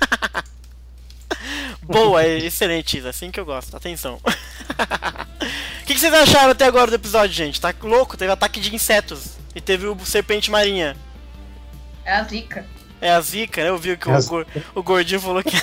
Boa, 1.82 2.22
é 2.22 2.38
excelente, 2.38 2.96
Isa, 2.96 3.08
assim 3.08 3.32
que 3.32 3.40
eu 3.40 3.44
gosto. 3.44 3.76
Atenção. 3.76 4.20
O 4.22 4.22
que, 5.84 5.94
que 5.94 5.98
vocês 5.98 6.14
acharam 6.14 6.52
até 6.52 6.64
agora 6.64 6.92
do 6.92 6.94
episódio, 6.94 7.34
gente? 7.34 7.60
Tá 7.60 7.74
louco? 7.82 8.16
Teve 8.16 8.30
ataque 8.30 8.60
de 8.60 8.72
insetos. 8.72 9.36
E 9.52 9.60
teve 9.60 9.88
o 9.88 9.98
serpente 10.06 10.48
marinha. 10.48 10.96
É 12.04 12.14
a 12.14 12.22
zica. 12.22 12.64
É 13.00 13.10
a 13.10 13.20
Zika, 13.20 13.64
né? 13.64 13.70
Eu 13.70 13.78
vi 13.78 13.96
que 13.96 14.08
É 14.08 14.16
o, 14.16 14.46
o 14.78 14.82
gordinho 14.82 15.20
falou 15.20 15.42
que, 15.42 15.60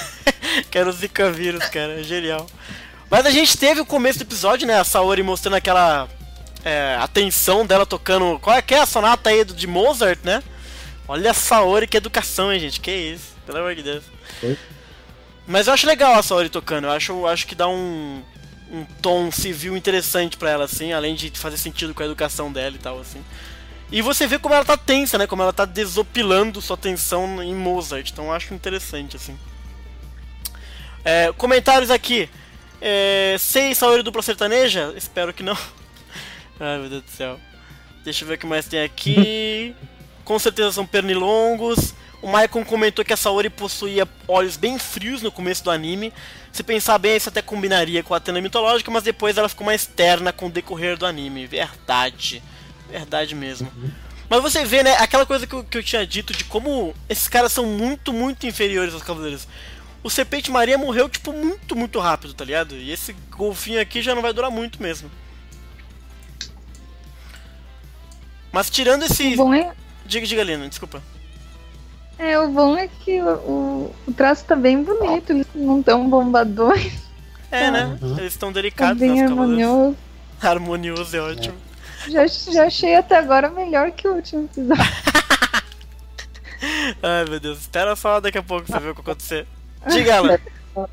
que 0.69 0.77
era 0.77 0.89
o 0.89 0.91
Zika 0.91 1.31
vírus, 1.31 1.65
cara. 1.69 2.03
Genial. 2.03 2.45
Mas 3.09 3.25
a 3.25 3.31
gente 3.31 3.57
teve 3.57 3.79
o 3.79 3.85
começo 3.85 4.19
do 4.19 4.23
episódio, 4.23 4.67
né? 4.67 4.77
A 4.77 4.83
Saori 4.83 5.23
mostrando 5.23 5.55
aquela 5.55 6.09
é, 6.63 6.97
atenção 6.99 7.65
dela 7.65 7.85
tocando. 7.85 8.39
Qual 8.39 8.55
é 8.55 8.61
que 8.61 8.73
é 8.73 8.81
a 8.81 8.85
sonata 8.85 9.29
aí 9.29 9.43
de 9.43 9.67
Mozart, 9.67 10.19
né? 10.23 10.43
Olha 11.07 11.31
a 11.31 11.33
Saori, 11.33 11.87
que 11.87 11.97
educação, 11.97 12.53
hein, 12.53 12.59
gente? 12.59 12.79
Que 12.79 12.91
isso, 12.91 13.33
pelo 13.45 13.57
amor 13.57 13.75
de 13.75 13.83
Deus. 13.83 14.03
Foi. 14.39 14.57
Mas 15.47 15.67
eu 15.67 15.73
acho 15.73 15.87
legal 15.87 16.13
a 16.13 16.21
Saori 16.21 16.49
tocando. 16.49 16.85
Eu 16.85 16.91
acho, 16.91 17.25
acho 17.25 17.47
que 17.47 17.55
dá 17.55 17.67
um, 17.67 18.21
um 18.71 18.85
tom 19.01 19.31
civil 19.31 19.75
interessante 19.75 20.37
pra 20.37 20.51
ela, 20.51 20.65
assim, 20.65 20.93
além 20.93 21.15
de 21.15 21.31
fazer 21.31 21.57
sentido 21.57 21.93
com 21.93 22.03
a 22.03 22.05
educação 22.05 22.51
dela 22.51 22.75
e 22.75 22.79
tal, 22.79 22.99
assim. 22.99 23.23
E 23.91 24.03
você 24.03 24.27
vê 24.27 24.37
como 24.37 24.53
ela 24.53 24.63
tá 24.63 24.77
tensa, 24.77 25.17
né? 25.17 25.25
Como 25.25 25.41
ela 25.41 25.51
tá 25.51 25.65
desopilando 25.65 26.61
sua 26.61 26.75
atenção 26.75 27.41
em 27.41 27.55
Mozart. 27.55 28.11
Então 28.11 28.25
eu 28.25 28.31
acho 28.31 28.53
interessante, 28.53 29.15
assim. 29.15 29.35
É, 31.03 31.33
comentários 31.35 31.89
aqui. 31.89 32.29
É, 32.79 33.35
sei 33.39 33.73
Saori 33.73 34.03
dupla 34.03 34.21
sertaneja? 34.21 34.93
Espero 34.95 35.33
que 35.33 35.41
não. 35.41 35.57
Ai 36.59 36.77
meu 36.79 36.89
Deus 36.89 37.03
do 37.03 37.11
céu. 37.11 37.39
Deixa 38.03 38.23
eu 38.23 38.27
ver 38.27 38.35
o 38.35 38.37
que 38.37 38.45
mais 38.45 38.67
tem 38.67 38.81
aqui. 38.81 39.75
Com 40.25 40.37
certeza 40.37 40.71
são 40.71 40.85
pernilongos. 40.85 41.93
O 42.21 42.27
Maicon 42.27 42.65
comentou 42.65 43.05
que 43.05 43.13
a 43.13 43.17
Saori 43.17 43.49
possuía 43.49 44.07
olhos 44.27 44.57
bem 44.57 44.77
frios 44.77 45.21
no 45.21 45.31
começo 45.31 45.63
do 45.63 45.71
anime. 45.71 46.13
Se 46.51 46.61
pensar 46.63 46.97
bem, 46.97 47.15
isso 47.15 47.29
até 47.29 47.41
combinaria 47.41 48.03
com 48.03 48.13
a 48.13 48.17
Atena 48.17 48.41
mitológica, 48.41 48.91
mas 48.91 49.03
depois 49.03 49.37
ela 49.37 49.47
ficou 49.47 49.65
mais 49.65 49.85
terna 49.85 50.33
com 50.33 50.47
o 50.47 50.51
decorrer 50.51 50.97
do 50.97 51.05
anime. 51.05 51.47
Verdade. 51.47 52.43
Verdade 52.89 53.35
mesmo. 53.35 53.71
Mas 54.29 54.41
você 54.41 54.65
vê, 54.65 54.83
né, 54.83 54.95
aquela 54.99 55.25
coisa 55.25 55.47
que 55.47 55.53
eu, 55.53 55.63
que 55.63 55.77
eu 55.77 55.83
tinha 55.83 56.05
dito 56.05 56.33
de 56.33 56.43
como 56.43 56.93
esses 57.07 57.27
caras 57.27 57.51
são 57.51 57.65
muito, 57.65 58.11
muito 58.11 58.45
inferiores 58.45 58.93
aos 58.93 59.01
Cavaleiros. 59.01 59.47
O 60.03 60.09
Serpente 60.09 60.51
Maria 60.51 60.77
morreu, 60.77 61.09
tipo, 61.09 61.33
muito, 61.33 61.75
muito 61.75 61.99
rápido, 61.99 62.33
tá 62.33 62.45
ligado? 62.45 62.75
E 62.75 62.91
esse 62.91 63.13
golfinho 63.31 63.81
aqui 63.81 64.01
já 64.01 64.13
não 64.13 64.21
vai 64.21 64.33
durar 64.33 64.51
muito 64.51 64.81
mesmo. 64.81 65.09
Mas 68.51 68.69
tirando 68.69 69.03
esse. 69.03 69.33
O 69.33 69.37
bom 69.37 69.53
é, 69.53 69.71
Diga, 70.05 70.25
diga, 70.25 70.43
Lena, 70.43 70.67
desculpa. 70.67 71.01
é, 72.17 72.39
o 72.39 72.49
bom 72.49 72.75
é 72.75 72.87
que 72.87 73.21
o, 73.21 73.93
o, 74.07 74.13
traço 74.13 74.43
tá 74.45 74.55
bem 74.55 74.83
bonito, 74.83 75.31
eles 75.31 75.45
não 75.53 75.83
tão 75.83 76.09
bombadões. 76.09 76.93
É, 77.51 77.69
né? 77.71 77.97
Eles 78.17 78.33
estão 78.33 78.49
Tá 78.49 78.53
delicados, 78.55 78.99
bem 78.99 79.11
os 79.11 79.19
Cavaleiros. 79.29 79.63
harmonioso. 79.67 79.97
Harmonioso 80.41 81.17
é 81.17 81.21
ótimo. 81.21 81.55
Já, 82.07 82.25
já 82.27 82.65
achei 82.65 82.95
até 82.95 83.17
agora 83.17 83.49
melhor 83.49 83.91
que 83.91 84.07
o 84.07 84.13
último 84.13 84.45
episódio. 84.45 84.83
Ai, 87.01 87.25
meu 87.25 87.39
Deus. 87.39 87.59
Espera 87.59 87.95
só 87.95 88.19
daqui 88.19 88.37
a 88.37 88.43
pouco 88.43 88.65
pra 88.67 88.79
ver 88.79 88.89
o 88.89 88.95
que 88.95 89.01
vai 89.01 89.11
acontecer. 89.13 89.47
Diga, 89.87 90.13
ela. 90.13 90.39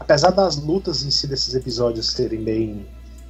Apesar 0.00 0.30
das 0.30 0.56
lutas 0.56 1.02
em 1.02 1.10
si 1.10 1.26
desses 1.26 1.54
episódios 1.54 2.06
serem 2.12 2.42
bem, 2.42 2.86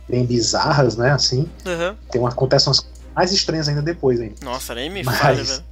bem 0.09 0.24
bizarras, 0.24 0.96
né? 0.96 1.11
Assim, 1.11 1.48
Aham. 1.66 1.96
tem 2.11 2.20
uma, 2.20 2.29
acontecem 2.29 2.68
umas 2.68 2.81
coisas 2.81 2.97
mais 3.18 3.33
estranhas 3.33 3.68
ainda 3.68 3.83
depois, 3.83 4.20
hein? 4.20 4.33
Nossa, 4.42 4.74
nem 4.76 4.88
me 4.88 5.02
Mas- 5.02 5.18
fale, 5.18 5.42
velho. 5.42 5.64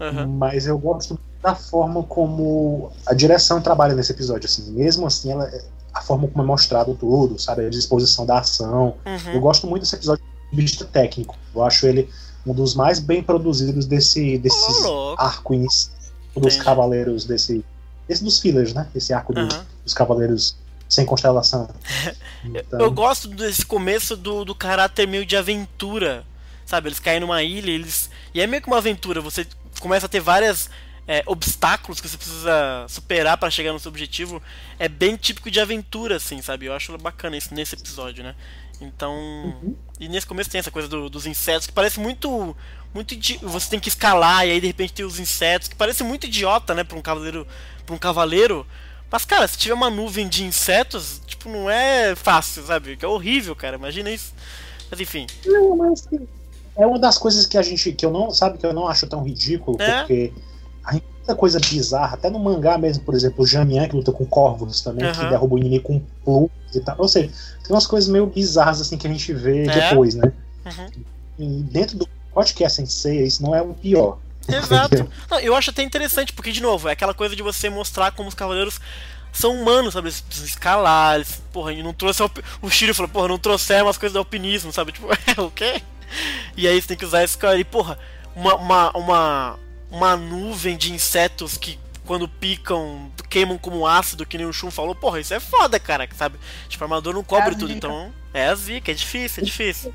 Aham. 0.00 0.26
Mas 0.26 0.66
eu 0.66 0.78
gosto 0.78 1.18
da 1.42 1.54
forma 1.54 2.02
como 2.02 2.90
a 3.06 3.12
direção 3.12 3.60
trabalha 3.60 3.94
nesse 3.94 4.12
episódio, 4.12 4.46
assim. 4.46 4.70
Mesmo 4.72 5.06
assim, 5.06 5.30
ela, 5.32 5.50
a 5.92 6.00
forma 6.00 6.26
como 6.28 6.42
é 6.42 6.46
mostrado 6.46 6.94
tudo, 6.94 7.38
sabe? 7.38 7.66
A 7.66 7.70
disposição 7.70 8.24
da 8.24 8.38
ação. 8.38 8.96
Uhum. 9.04 9.32
Eu 9.34 9.40
gosto 9.40 9.66
muito 9.66 9.82
desse 9.82 9.94
episódio 9.94 10.24
de 10.50 10.56
vista 10.56 10.84
técnico. 10.86 11.34
Eu 11.54 11.62
acho 11.62 11.86
ele 11.86 12.08
um 12.46 12.54
dos 12.54 12.74
mais 12.74 12.98
bem 12.98 13.22
produzidos 13.22 13.84
desse, 13.86 14.38
desses 14.38 14.82
louco. 14.84 15.20
arco 15.20 15.52
inicial 15.52 15.94
dos 16.34 16.46
Entendi. 16.54 16.64
cavaleiros 16.64 17.24
desse. 17.26 17.64
Esse 18.08 18.22
dos 18.24 18.38
fillers, 18.40 18.72
né? 18.72 18.86
Esse 18.94 19.12
arco 19.12 19.32
do- 19.34 19.40
Aham. 19.40 19.66
dos 19.84 19.92
cavaleiros 19.94 20.56
sem 20.88 21.04
constelação. 21.04 21.68
Então, 22.44 22.78
Eu 22.78 22.92
gosto 22.92 23.26
desse 23.28 23.66
começo 23.66 24.14
do, 24.16 24.44
do 24.44 24.54
caráter 24.54 25.04
meio 25.08 25.26
de 25.26 25.36
aventura. 25.36 26.24
Sabe, 26.66 26.88
eles 26.88 26.98
caem 27.00 27.20
numa 27.20 27.42
ilha, 27.42 27.70
eles. 27.70 28.10
E 28.34 28.40
é 28.40 28.46
meio 28.46 28.60
que 28.60 28.68
uma 28.68 28.76
aventura, 28.78 29.20
você 29.20 29.46
começa 29.80 30.04
a 30.06 30.08
ter 30.08 30.20
várias 30.20 30.68
é, 31.08 31.22
obstáculos 31.26 32.00
que 32.00 32.08
você 32.08 32.16
precisa 32.18 32.84
superar 32.88 33.38
pra 33.38 33.48
chegar 33.50 33.72
no 33.72 33.78
seu 33.78 33.88
objetivo. 33.88 34.42
É 34.78 34.88
bem 34.88 35.14
típico 35.16 35.48
de 35.50 35.60
aventura, 35.60 36.16
assim, 36.16 36.42
sabe? 36.42 36.66
Eu 36.66 36.74
acho 36.74 36.98
bacana 36.98 37.36
isso 37.36 37.54
nesse 37.54 37.76
episódio, 37.76 38.24
né? 38.24 38.34
Então. 38.80 39.76
E 39.98 40.08
nesse 40.08 40.26
começo 40.26 40.50
tem 40.50 40.58
essa 40.58 40.70
coisa 40.70 40.88
do- 40.88 41.08
dos 41.08 41.24
insetos 41.26 41.66
que 41.66 41.72
parece 41.72 41.98
muito. 42.00 42.54
Muito 42.92 43.14
idi- 43.14 43.38
Você 43.42 43.70
tem 43.70 43.78
que 43.80 43.88
escalar 43.88 44.46
e 44.46 44.50
aí 44.50 44.60
de 44.60 44.66
repente 44.66 44.92
tem 44.92 45.04
os 45.04 45.18
insetos, 45.20 45.68
que 45.68 45.74
parece 45.76 46.02
muito 46.02 46.26
idiota, 46.26 46.74
né, 46.74 46.82
pra 46.82 46.96
um 46.98 47.02
cavaleiro. 47.02 47.46
Pra 47.84 47.94
um 47.94 47.98
cavaleiro. 47.98 48.66
Mas, 49.10 49.24
cara, 49.24 49.46
se 49.46 49.56
tiver 49.56 49.74
uma 49.74 49.88
nuvem 49.90 50.26
de 50.28 50.42
insetos, 50.44 51.20
tipo, 51.26 51.48
não 51.48 51.70
é 51.70 52.16
fácil, 52.16 52.64
sabe? 52.66 52.98
É 53.00 53.06
horrível, 53.06 53.54
cara. 53.54 53.76
Imagina 53.76 54.10
isso. 54.10 54.34
Mas 54.90 54.98
enfim. 55.00 55.26
Não, 55.44 55.76
mas 55.76 56.08
é 56.76 56.86
uma 56.86 56.98
das 56.98 57.18
coisas 57.18 57.46
que 57.46 57.56
a 57.58 57.62
gente. 57.62 57.92
que 57.92 58.04
eu 58.04 58.10
não. 58.10 58.30
Sabe 58.30 58.58
que 58.58 58.66
eu 58.66 58.72
não 58.72 58.86
acho 58.86 59.06
tão 59.06 59.22
ridículo, 59.22 59.80
É? 59.80 59.98
porque 59.98 60.32
a 60.84 60.92
gente 60.92 61.02
tem 61.02 61.12
muita 61.18 61.34
coisa 61.34 61.58
bizarra, 61.58 62.14
até 62.14 62.30
no 62.30 62.38
mangá 62.38 62.78
mesmo, 62.78 63.02
por 63.04 63.14
exemplo, 63.14 63.42
o 63.44 63.46
Jamian 63.46 63.88
que 63.88 63.96
luta 63.96 64.12
com 64.12 64.24
corvos 64.26 64.80
também, 64.80 65.10
que 65.12 65.26
derruba 65.26 65.54
o 65.54 65.58
inimigo 65.58 65.84
com 65.84 66.00
plumas 66.24 66.50
e 66.74 66.80
tal. 66.80 66.94
Ou 66.98 67.08
seja, 67.08 67.28
tem 67.64 67.74
umas 67.74 67.86
coisas 67.86 68.08
meio 68.08 68.26
bizarras 68.26 68.80
assim 68.80 68.96
que 68.96 69.06
a 69.06 69.10
gente 69.10 69.32
vê 69.32 69.64
É? 69.66 69.90
depois, 69.90 70.14
né? 70.14 70.32
Uhum. 70.64 70.88
E 71.38 71.62
dentro 71.64 71.98
do 71.98 72.08
podcast 72.32 72.76
Sensei, 72.76 73.22
isso 73.24 73.42
não 73.42 73.54
é 73.54 73.62
o 73.62 73.74
pior. 73.74 74.18
Exato. 74.48 75.08
Não, 75.30 75.40
eu 75.40 75.56
acho 75.56 75.70
até 75.70 75.82
interessante, 75.82 76.32
porque, 76.32 76.52
de 76.52 76.62
novo, 76.62 76.88
é 76.88 76.92
aquela 76.92 77.12
coisa 77.14 77.34
de 77.34 77.42
você 77.42 77.68
mostrar 77.68 78.12
como 78.12 78.28
os 78.28 78.34
cavaleiros 78.34 78.78
são 79.32 79.52
humanos, 79.60 79.94
sabe? 79.94 80.06
Eles 80.08 80.20
precisam 80.20 80.48
escalar, 80.48 81.16
eles, 81.16 81.42
porra, 81.52 81.72
e 81.72 81.82
não 81.82 81.92
trouxe 81.92 82.22
o 82.62 82.70
Shiro 82.70 82.94
falou, 82.94 83.10
porra, 83.10 83.28
não 83.28 83.38
trouxeram 83.38 83.88
as 83.88 83.98
coisas 83.98 84.12
do 84.12 84.18
alpinismo, 84.20 84.72
sabe? 84.72 84.92
Tipo, 84.92 85.08
é 85.36 85.40
o 85.40 85.50
quê? 85.50 85.82
E 86.56 86.66
aí 86.66 86.80
você 86.80 86.88
tem 86.88 86.96
que 86.96 87.04
usar 87.04 87.22
esse 87.22 87.36
cara. 87.36 87.58
E, 87.58 87.64
porra, 87.64 87.98
uma, 88.34 88.54
uma, 88.56 88.90
uma, 88.96 89.58
uma 89.90 90.16
nuvem 90.16 90.76
de 90.76 90.92
insetos 90.92 91.56
que 91.58 91.78
quando 92.06 92.28
picam, 92.28 93.10
queimam 93.28 93.58
como 93.58 93.86
ácido, 93.86 94.24
que 94.24 94.38
nem 94.38 94.46
o 94.46 94.52
Shun 94.52 94.70
falou, 94.70 94.94
porra, 94.94 95.20
isso 95.20 95.34
é 95.34 95.40
foda, 95.40 95.78
cara, 95.80 96.08
sabe? 96.16 96.38
Tipo, 96.68 96.84
a 96.84 96.86
armadura 96.86 97.16
não 97.16 97.24
cobre 97.24 97.50
É 97.50 97.54
tudo, 97.54 97.66
zica. 97.66 97.78
então 97.78 98.12
é 98.32 98.46
a 98.48 98.54
zica, 98.54 98.90
é 98.92 98.94
difícil, 98.94 99.42
é 99.42 99.44
difícil. 99.44 99.92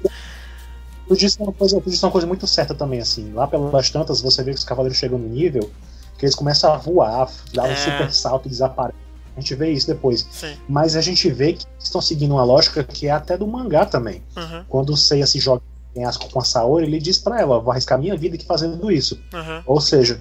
Tu 1.08 1.15
disse 1.15 1.38
uma 1.41 1.52
coisa, 1.52 1.78
uma 1.78 2.12
coisa 2.12 2.28
muito 2.28 2.45
certa 2.47 2.74
também, 2.76 3.00
assim. 3.00 3.32
Lá 3.34 3.47
pelas 3.47 3.89
tantas, 3.89 4.21
você 4.21 4.43
vê 4.43 4.52
que 4.52 4.60
os 4.60 4.63
cavaleiros 4.65 4.97
chegam 4.97 5.17
no 5.17 5.28
nível 5.28 5.71
que 6.17 6.26
eles 6.26 6.36
começam 6.36 6.71
a 6.71 6.78
voar, 6.78 7.30
dar 7.54 7.63
um 7.63 7.71
É. 7.71 7.76
super 7.76 8.13
salto 8.13 8.45
e 8.45 8.50
desaparecem. 8.50 9.00
A 9.36 9.39
gente 9.39 9.56
vê 9.56 9.71
isso 9.71 9.88
depois. 9.88 10.28
Sim. 10.30 10.56
Mas 10.69 10.95
a 10.95 11.02
gente 11.02 11.30
vê 11.32 11.54
que 11.54 11.65
estão 11.80 12.02
seguindo 12.02 12.34
uma 12.36 12.43
lógica 12.43 12.84
que 12.84 13.08
é 13.08 13.12
até 13.12 13.38
do 13.38 13.47
mangá 13.47 13.86
também. 13.86 14.21
Uhum, 14.36 14.63
Quando 14.69 14.91
o 14.91 14.97
Seiya 14.97 15.26
se 15.26 15.39
joga 15.39 15.63
em 15.95 16.04
asco 16.06 16.30
com 16.30 16.39
a 16.39 16.43
Saori, 16.43 16.86
ele 16.86 16.99
diz 16.99 17.17
pra 17.17 17.39
ela: 17.41 17.60
vou 17.60 17.71
arriscar 17.71 17.99
minha 17.99 18.15
vida 18.17 18.36
aqui 18.36 18.45
fazendo 18.45 18.91
isso. 18.91 19.19
uhum. 19.34 19.62
Ou 19.65 19.82
seja, 19.82 20.19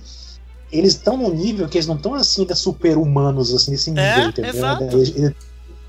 eles 0.73 0.95
estão 0.95 1.17
num 1.17 1.31
nível 1.35 1.69
que 1.69 1.79
eles 1.79 1.87
não 1.87 1.97
estão 1.97 2.15
assim 2.15 2.43
ainda 2.43 2.55
super 2.55 2.97
humanos, 2.97 3.53
assim, 3.55 3.71
nesse 3.73 3.91
nível, 3.91 4.05
É, 4.05 4.25
entendeu? 4.27 4.51
exato. 4.55 4.85
Eles, 4.85 5.09
eles 5.17 5.33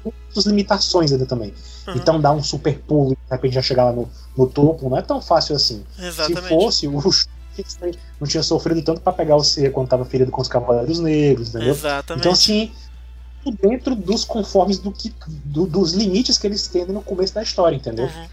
têm 0.04 0.14
suas 0.30 0.46
limitações 0.46 1.12
ainda 1.12 1.26
também. 1.26 1.54
Uhum. 1.88 1.94
Então 1.96 2.20
dar 2.22 2.32
um 2.32 2.44
super 2.44 2.80
pulo 2.80 3.14
e 3.14 3.16
de 3.16 3.22
repente 3.32 3.54
já 3.54 3.62
chegar 3.62 3.86
lá 3.86 3.92
no, 3.92 4.10
no 4.38 4.48
topo 4.48 4.90
não 4.90 4.98
é 4.98 5.02
tão 5.02 5.22
fácil 5.22 5.56
assim. 5.56 5.84
Exatamente. 6.00 6.44
Se 6.44 6.50
fosse, 6.50 6.88
o 6.88 7.02
não 8.20 8.28
tinha 8.28 8.42
sofrido 8.44 8.82
tanto 8.82 9.02
pra 9.02 9.12
pegar 9.14 9.36
o 9.36 9.44
Seiya 9.44 9.72
quando 9.72 9.88
tava 9.90 10.06
ferido 10.06 10.32
com 10.32 10.42
os 10.42 10.48
Cavaleiros 10.48 11.00
Negros, 11.00 11.50
entendeu? 11.50 11.70
Exatamente. 11.74 12.22
Então, 12.22 12.32
assim, 12.32 12.72
dentro 13.62 13.96
dos 13.96 14.24
conformes 14.24 14.78
do 14.80 14.92
que, 14.92 15.14
do- 15.46 15.66
dos 15.66 15.94
limites 15.94 16.38
que 16.38 16.48
eles 16.48 16.68
têm 16.68 16.86
no 16.86 17.02
começo 17.02 17.34
da 17.34 17.44
história, 17.44 17.76
entendeu? 17.76 18.06
Uhum. 18.06 18.26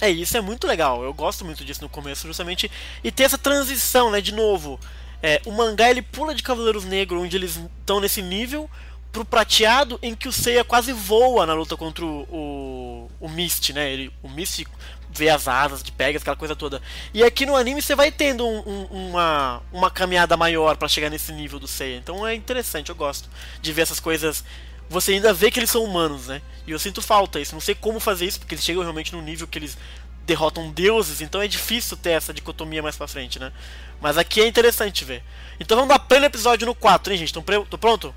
É, 0.00 0.08
isso 0.10 0.36
é 0.36 0.40
muito 0.40 0.66
legal. 0.66 1.02
Eu 1.04 1.12
gosto 1.12 1.44
muito 1.44 1.64
disso 1.64 1.82
no 1.82 1.88
começo, 1.88 2.26
justamente. 2.26 2.70
E 3.04 3.10
ter 3.12 3.24
essa 3.24 3.38
transição, 3.38 4.10
né? 4.10 4.20
De 4.20 4.32
novo, 4.32 4.80
é, 5.22 5.40
o 5.44 5.52
mangá 5.52 5.90
ele 5.90 6.02
pula 6.02 6.34
de 6.34 6.42
Cavaleiros 6.42 6.84
Negros, 6.84 7.22
onde 7.22 7.36
eles 7.36 7.56
estão 7.80 8.00
nesse 8.00 8.22
nível, 8.22 8.68
pro 9.12 9.24
prateado, 9.24 9.98
em 10.02 10.14
que 10.14 10.28
o 10.28 10.32
Seiya 10.32 10.64
quase 10.64 10.92
voa 10.92 11.44
na 11.44 11.52
luta 11.52 11.76
contra 11.76 12.04
o, 12.04 12.22
o, 12.30 13.10
o 13.20 13.28
Mist, 13.28 13.72
né? 13.72 13.92
Ele, 13.92 14.12
o 14.22 14.28
Mist 14.28 14.64
vê 15.12 15.28
as 15.28 15.48
asas 15.48 15.82
de 15.82 15.90
Pegasus, 15.90 16.22
aquela 16.22 16.36
coisa 16.36 16.54
toda. 16.56 16.80
E 17.12 17.22
aqui 17.24 17.44
no 17.44 17.56
anime 17.56 17.82
você 17.82 17.94
vai 17.96 18.12
tendo 18.12 18.46
um- 18.46 18.60
um- 18.90 19.08
uma, 19.10 19.60
uma 19.72 19.90
caminhada 19.90 20.36
maior 20.36 20.76
pra 20.76 20.86
chegar 20.88 21.10
nesse 21.10 21.32
nível 21.32 21.58
do 21.58 21.66
Seiya. 21.66 21.96
Então 21.98 22.26
é 22.26 22.34
interessante, 22.34 22.88
eu 22.90 22.94
gosto 22.94 23.28
de 23.60 23.72
ver 23.72 23.82
essas 23.82 23.98
coisas. 24.00 24.44
Você 24.90 25.12
ainda 25.12 25.32
vê 25.32 25.50
que 25.50 25.58
eles 25.60 25.70
são 25.70 25.84
humanos, 25.84 26.26
né? 26.26 26.42
E 26.66 26.72
eu 26.72 26.78
sinto 26.78 27.00
falta 27.00 27.38
isso. 27.40 27.54
Não 27.54 27.60
sei 27.60 27.74
como 27.74 27.98
fazer 28.00 28.26
isso, 28.26 28.40
porque 28.40 28.54
eles 28.56 28.64
chegam 28.64 28.82
realmente 28.82 29.12
num 29.14 29.22
nível 29.22 29.46
que 29.46 29.56
eles 29.58 29.78
derrotam 30.26 30.70
deuses, 30.70 31.20
então 31.20 31.40
é 31.40 31.48
difícil 31.48 31.96
ter 31.96 32.10
essa 32.10 32.32
dicotomia 32.34 32.82
mais 32.82 32.96
pra 32.96 33.08
frente, 33.08 33.38
né? 33.38 33.52
Mas 34.00 34.18
aqui 34.18 34.40
é 34.40 34.46
interessante 34.46 35.04
ver. 35.04 35.22
Então 35.58 35.76
vamos 35.76 35.88
dar 35.94 35.98
pleno 36.00 36.26
episódio 36.26 36.66
no 36.66 36.74
4, 36.74 37.12
hein, 37.12 37.18
gente? 37.20 37.32
Tão 37.32 37.42
pre- 37.42 37.64
Tô 37.66 37.78
pronto? 37.78 38.14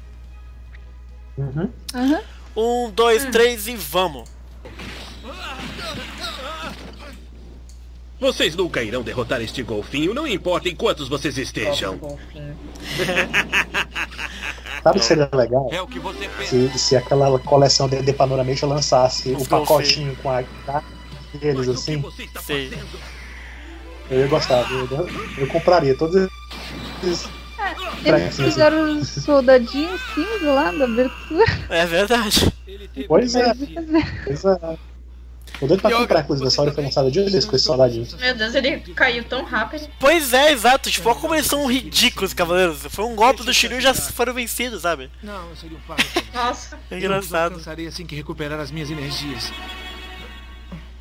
Uhum. 1.38 1.72
Aham. 1.94 2.22
Um, 2.56 2.92
dois, 2.92 3.26
três 3.32 3.68
e 3.68 3.76
vamos. 3.76 4.30
Vocês 8.20 8.56
nunca 8.56 8.82
irão 8.82 9.02
derrotar 9.02 9.42
este 9.42 9.62
golfinho, 9.64 10.14
não 10.14 10.28
importa 10.28 10.70
em 10.70 10.76
quantos 10.76 11.10
vocês 11.10 11.38
estejam. 11.38 12.00
Sabe 14.84 14.98
o 14.98 15.00
que 15.00 15.06
seria 15.06 15.30
legal? 15.34 15.70
É 15.72 15.82
o 15.82 15.88
que 15.88 15.98
você 15.98 16.28
pensa. 16.38 16.50
Se, 16.50 16.80
se 16.80 16.96
aquela 16.98 17.40
coleção 17.40 17.88
de, 17.88 18.02
de 18.02 18.12
Panoramation 18.12 18.68
lançasse 18.68 19.32
Os 19.32 19.44
o 19.44 19.50
pacotinho 19.50 20.14
com 20.18 20.30
a 20.30 20.44
tá, 20.66 20.84
deles 21.36 21.70
assim, 21.70 22.04
Sei. 22.42 22.78
eu 24.12 24.20
ia 24.20 24.28
gostar. 24.28 24.70
Eu, 24.70 24.86
eu, 24.86 25.10
eu 25.38 25.48
compraria 25.48 25.96
todos 25.96 26.28
esses. 27.02 27.30
Eles 28.04 28.36
fizeram 28.36 29.00
o 29.00 29.06
soldadinho 29.06 29.98
cinza 30.14 30.52
lá 30.52 30.72
da 30.72 30.84
abertura. 30.84 31.46
É 31.70 31.86
verdade. 31.86 32.54
Pois 33.08 33.36
é, 33.36 33.54
pois 34.26 34.46
é. 34.46 34.78
Tô 35.60 35.68
doido 35.68 35.82
pra 35.82 35.92
comprar, 35.92 36.22
inclusive, 36.22 36.48
essa 36.48 36.62
hora 36.62 36.72
foi 36.72 36.84
lançada 36.84 37.12
dia 37.12 37.24
desse 37.30 37.48
com 37.48 37.56
esse 37.56 37.66
soldadinho. 37.66 38.08
Meu 38.20 38.36
Deus, 38.36 38.56
ele 38.56 38.80
caiu 38.94 39.24
tão 39.24 39.44
rápido. 39.44 39.88
Pois 40.00 40.34
é, 40.34 40.52
exato. 40.52 40.90
Tipo, 40.90 41.10
olha 41.10 41.20
como 41.20 41.36
eles 41.36 41.46
são 41.46 41.66
ridículos, 41.66 42.34
cavaleiros. 42.34 42.80
Foi 42.90 43.06
um 43.06 43.16
golpe 43.16 43.44
do 43.44 43.54
Shiryu 43.54 43.78
e 43.78 43.82
já 43.82 43.94
foram 43.94 44.34
vencidos, 44.34 44.82
sabe? 44.82 45.10
Não, 45.22 45.50
eu 45.50 45.56
seria 45.56 45.78
um 45.78 45.82
fardo. 45.82 46.04
Nossa. 46.34 46.78
É 46.90 46.98
engraçado. 46.98 47.52
Eu 47.52 47.58
alcançarei 47.58 47.88
assim 47.88 48.06
que 48.06 48.16
recuperar 48.16 48.60
as 48.60 48.72
minhas 48.72 48.90
energias. 48.90 49.52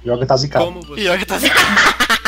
Yoga 0.05 0.27
tá 0.27 0.37
zicado. 0.37 0.65
Como 0.65 0.83
você... 0.83 1.01
Yoga 1.01 1.27
tá 1.27 1.39
zicado. 1.39 1.63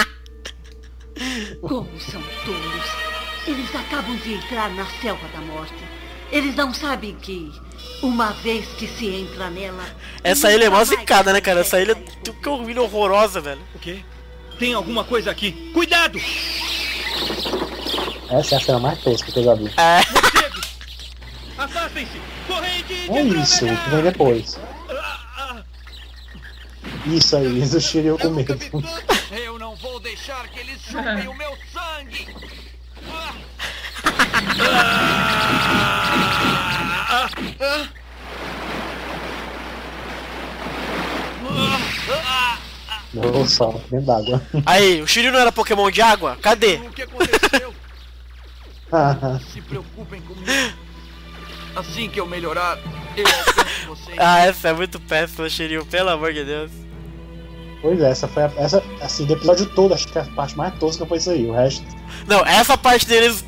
Como 1.61 2.01
são 2.01 2.23
tolos. 2.45 3.15
Eles 3.47 3.75
acabam 3.75 4.17
de 4.17 4.35
entrar 4.35 4.71
na 4.71 4.87
selva 5.01 5.29
da 5.29 5.41
morte. 5.41 5.75
Eles 6.33 6.55
não 6.57 6.73
sabem 6.73 7.15
que, 7.17 7.53
uma 8.05 8.33
vez 8.33 8.67
que 8.77 8.87
se 8.87 9.07
entra 9.07 9.49
nela. 9.49 9.85
Essa 10.23 10.53
ilha 10.53 10.67
é 10.67 10.71
mó 10.71 10.85
zicada, 10.85 11.33
né, 11.33 11.41
cara? 11.41 11.61
Essa 11.61 11.81
ilha 11.81 11.93
é 11.93 11.95
que 11.95 12.71
ilha 12.71 12.83
horrorosa, 12.83 13.41
velho. 13.41 13.63
O 13.75 13.79
quê? 13.79 14.05
Tem 14.59 14.75
alguma 14.75 15.05
coisa 15.05 15.31
aqui. 15.31 15.71
Cuidado! 15.73 16.19
Essa 18.31 18.55
é 18.55 18.59
a 18.59 18.61
cena 18.61 18.79
mais 18.79 19.03
tosca 19.03 19.33
que 19.33 19.39
eu 19.39 19.45
já 19.45 19.55
vi. 19.55 19.73
É. 19.77 20.01
Afastem-se! 21.57 22.21
Corrente 22.47 23.11
É 23.11 23.23
isso, 23.23 23.65
o 23.65 23.69
que 23.77 23.91
vem 23.91 24.03
depois. 24.03 24.59
Isso 27.07 27.37
aí, 27.37 27.63
o 27.63 27.81
Shiryu 27.81 28.19
com 28.19 28.31
medo. 28.31 28.59
Eu 29.31 29.59
não 29.59 29.75
vou 29.77 29.99
deixar 30.01 30.47
que 30.49 30.61
eles 30.61 30.81
chupem 30.83 31.29
o 31.29 31.35
meu 31.35 31.57
sangue! 31.73 32.29
Meu 43.13 43.47
sal, 43.47 43.81
dentro 43.91 44.07
d'água. 44.07 44.43
Aí, 44.67 45.01
o 45.01 45.07
Shiryu 45.07 45.31
não 45.33 45.39
era 45.39 45.53
Pokémon 45.53 45.91
de 45.91 46.03
água? 46.03 46.37
Cadê? 46.43 46.77
O 46.77 46.91
que 46.91 47.03
aconteceu? 47.03 47.73
Ah, 48.93 49.39
Se 49.53 49.61
preocupem 49.61 50.21
comigo. 50.23 50.51
Assim 51.77 52.09
que 52.09 52.21
eu 52.21 52.27
melhorar, 52.27 52.79
eu 53.17 53.25
alcanço 53.27 53.87
vocês. 53.87 54.17
Ah, 54.19 54.41
essa 54.41 54.69
é 54.69 54.73
muito 54.73 54.99
péssima, 55.01 55.49
Shiryu, 55.49 55.85
pelo 55.87 56.11
amor 56.11 56.33
de 56.33 56.45
Deus. 56.45 56.71
pois 57.83 58.01
é, 58.01 58.11
essa 58.11 58.27
foi 58.29 58.45
a, 58.45 58.53
essa, 58.57 58.83
assim, 59.01 59.25
do 59.25 59.33
episódio 59.33 59.67
todo, 59.67 59.93
acho 59.95 60.07
que 60.09 60.19
a 60.19 60.25
parte 60.25 60.57
mais 60.57 60.75
tosca 60.79 61.05
foi 61.07 61.19
isso 61.19 61.31
aí. 61.31 61.47
O 61.47 61.53
resto. 61.53 61.85
Não, 62.27 62.45
essa 62.47 62.77
parte 62.79 63.07
deles. 63.07 63.45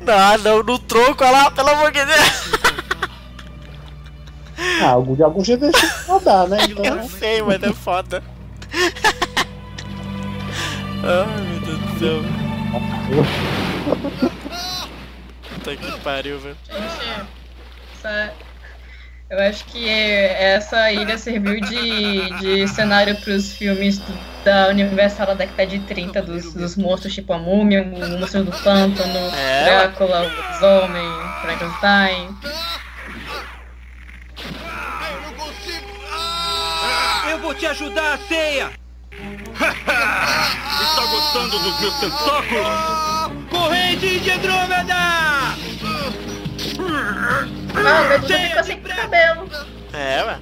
Não, 0.00 0.38
não, 0.38 0.62
no 0.62 0.78
tronco, 0.78 1.22
olha 1.22 1.30
lá, 1.32 1.50
pelo 1.50 1.68
amor 1.70 1.92
de 1.92 2.04
Deus. 2.04 2.41
Ah, 4.82 4.90
algum, 4.90 5.14
de 5.14 5.22
algum 5.22 5.44
jeito 5.44 5.60
deixa 5.60 5.86
de 5.86 5.92
rodar, 6.06 6.46
né? 6.48 6.58
Então, 6.70 6.84
Eu 6.84 7.02
sei, 7.08 7.42
mas 7.42 7.62
é 7.62 7.72
foda. 7.72 8.22
Ai, 11.04 11.42
meu 11.42 11.60
Deus 11.60 11.78
do 11.78 11.98
céu. 11.98 12.22
Puta 15.54 15.76
que 15.76 16.00
pariu, 16.00 16.38
velho. 16.40 16.56
Gente, 16.70 17.26
essa- 17.94 18.32
eu 19.30 19.38
acho 19.40 19.64
que 19.66 19.88
essa 19.88 20.92
ilha 20.92 21.16
serviu 21.16 21.58
de, 21.60 22.30
de 22.40 22.68
cenário 22.68 23.16
pros 23.22 23.52
filmes 23.54 24.00
da 24.44 24.68
Universal 24.68 25.26
da 25.28 25.34
década 25.34 25.66
de 25.66 25.78
30, 25.80 26.20
dos, 26.20 26.52
dos 26.52 26.76
monstros 26.76 27.14
tipo 27.14 27.32
a 27.32 27.38
múmia, 27.38 27.82
o 27.82 27.86
monstro 28.18 28.44
do 28.44 28.52
pântano, 28.52 29.18
É. 29.34 29.64
Drácula, 29.64 30.20
o 30.20 30.24
lobisomem, 30.24 31.08
Frankenstein. 31.40 32.28
Vou 37.52 37.54
te 37.54 37.66
ajudar, 37.66 38.18
ceia! 38.28 38.70
Está 39.52 41.04
gostando 41.10 41.58
dos 41.58 41.80
meus 41.80 42.00
tentáculos? 42.00 42.66
Corrente 43.50 44.20
de 44.20 44.30
Andrômeda! 44.30 44.94
Ah, 47.74 47.74
o 47.74 48.08
meu 48.08 48.20
Dudu 48.20 48.38
ficou 48.38 48.64
sem 48.64 48.80
cabelo. 48.80 49.46
É, 49.92 50.24
ué. 50.24 50.38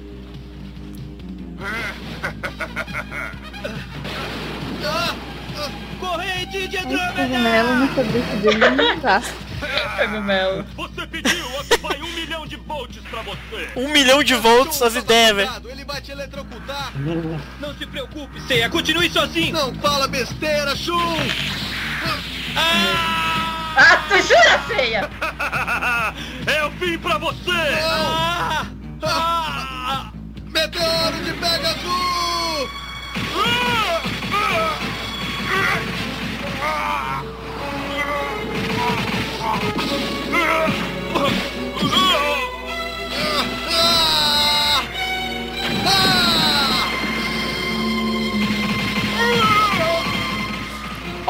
Corrente 6.01 6.67
de 6.67 6.77
cogumelo 6.79 7.75
na 7.75 7.87
cabeça 7.89 8.35
dele 8.37 8.57
não 8.57 8.99
dá. 8.99 9.21
Cogumelo. 9.99 10.65
Você 10.75 11.07
pediu, 11.07 11.45
vai 11.79 12.01
um 12.01 12.11
milhão 12.13 12.47
de 12.47 12.55
volts 12.55 13.03
pra 13.09 13.21
você. 13.21 13.69
Um 13.75 13.87
milhão 13.89 14.23
de 14.23 14.33
volts 14.33 14.81
as 14.81 14.95
ideias, 14.95 15.35
velho. 15.35 15.51
Ele 15.69 15.85
vai 15.85 16.01
te 16.01 16.11
eletrocutar. 16.11 16.91
Não 17.59 17.73
se 17.75 17.85
preocupe, 17.85 18.41
ceia, 18.47 18.67
continue 18.67 19.11
sozinho! 19.11 19.53
Não 19.53 19.75
fala 19.75 20.07
besteira, 20.07 20.75
Shun! 20.75 21.17
Ah, 22.57 24.03
tu 24.09 24.15
jura, 24.23 24.59
feia? 24.67 25.09
É 26.51 26.65
o 26.65 26.71
fim 26.71 26.97
pra 26.97 27.19
você! 27.19 27.79
Ah! 27.83 28.65
Ah! 29.03 30.11
Meteoro 30.47 31.23
de 31.23 31.33
Pegasus! 31.33 32.90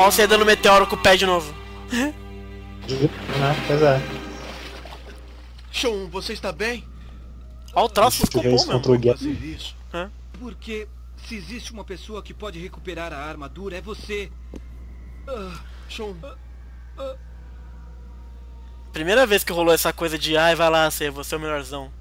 Ó, 0.01 0.09
você 0.09 0.25
dando 0.25 0.43
meteoro 0.43 0.87
com 0.87 0.95
o 0.95 0.97
pé 0.97 1.15
de 1.15 1.27
novo. 1.27 1.53
né? 1.91 2.11
Pois 3.67 3.81
é. 3.83 4.01
Shun, 5.71 6.09
você 6.09 6.33
está 6.33 6.51
bem? 6.51 6.83
Ó, 7.75 7.85
o 7.85 7.89
troço 7.89 8.25
ficou 8.25 8.41
bom 8.41 8.49
mesmo. 8.49 8.81
Fazer 9.13 9.29
isso. 9.29 9.75
Porque 10.39 10.87
se 11.27 11.35
existe 11.35 11.71
uma 11.71 11.83
pessoa 11.83 12.23
que 12.23 12.33
pode 12.33 12.57
recuperar 12.57 13.13
a 13.13 13.25
armadura, 13.25 13.77
é 13.77 13.81
você. 13.81 14.31
Ah, 15.27 15.59
Shun, 15.87 16.15
Primeira 18.91 19.27
vez 19.27 19.43
que 19.43 19.53
rolou 19.53 19.71
essa 19.73 19.93
coisa 19.93 20.17
de 20.17 20.35
ai, 20.35 20.55
vai 20.55 20.69
lá, 20.69 20.89
você, 20.89 21.11
você 21.11 21.35
é 21.35 21.37
o 21.37 21.41
melhorzão. 21.41 21.91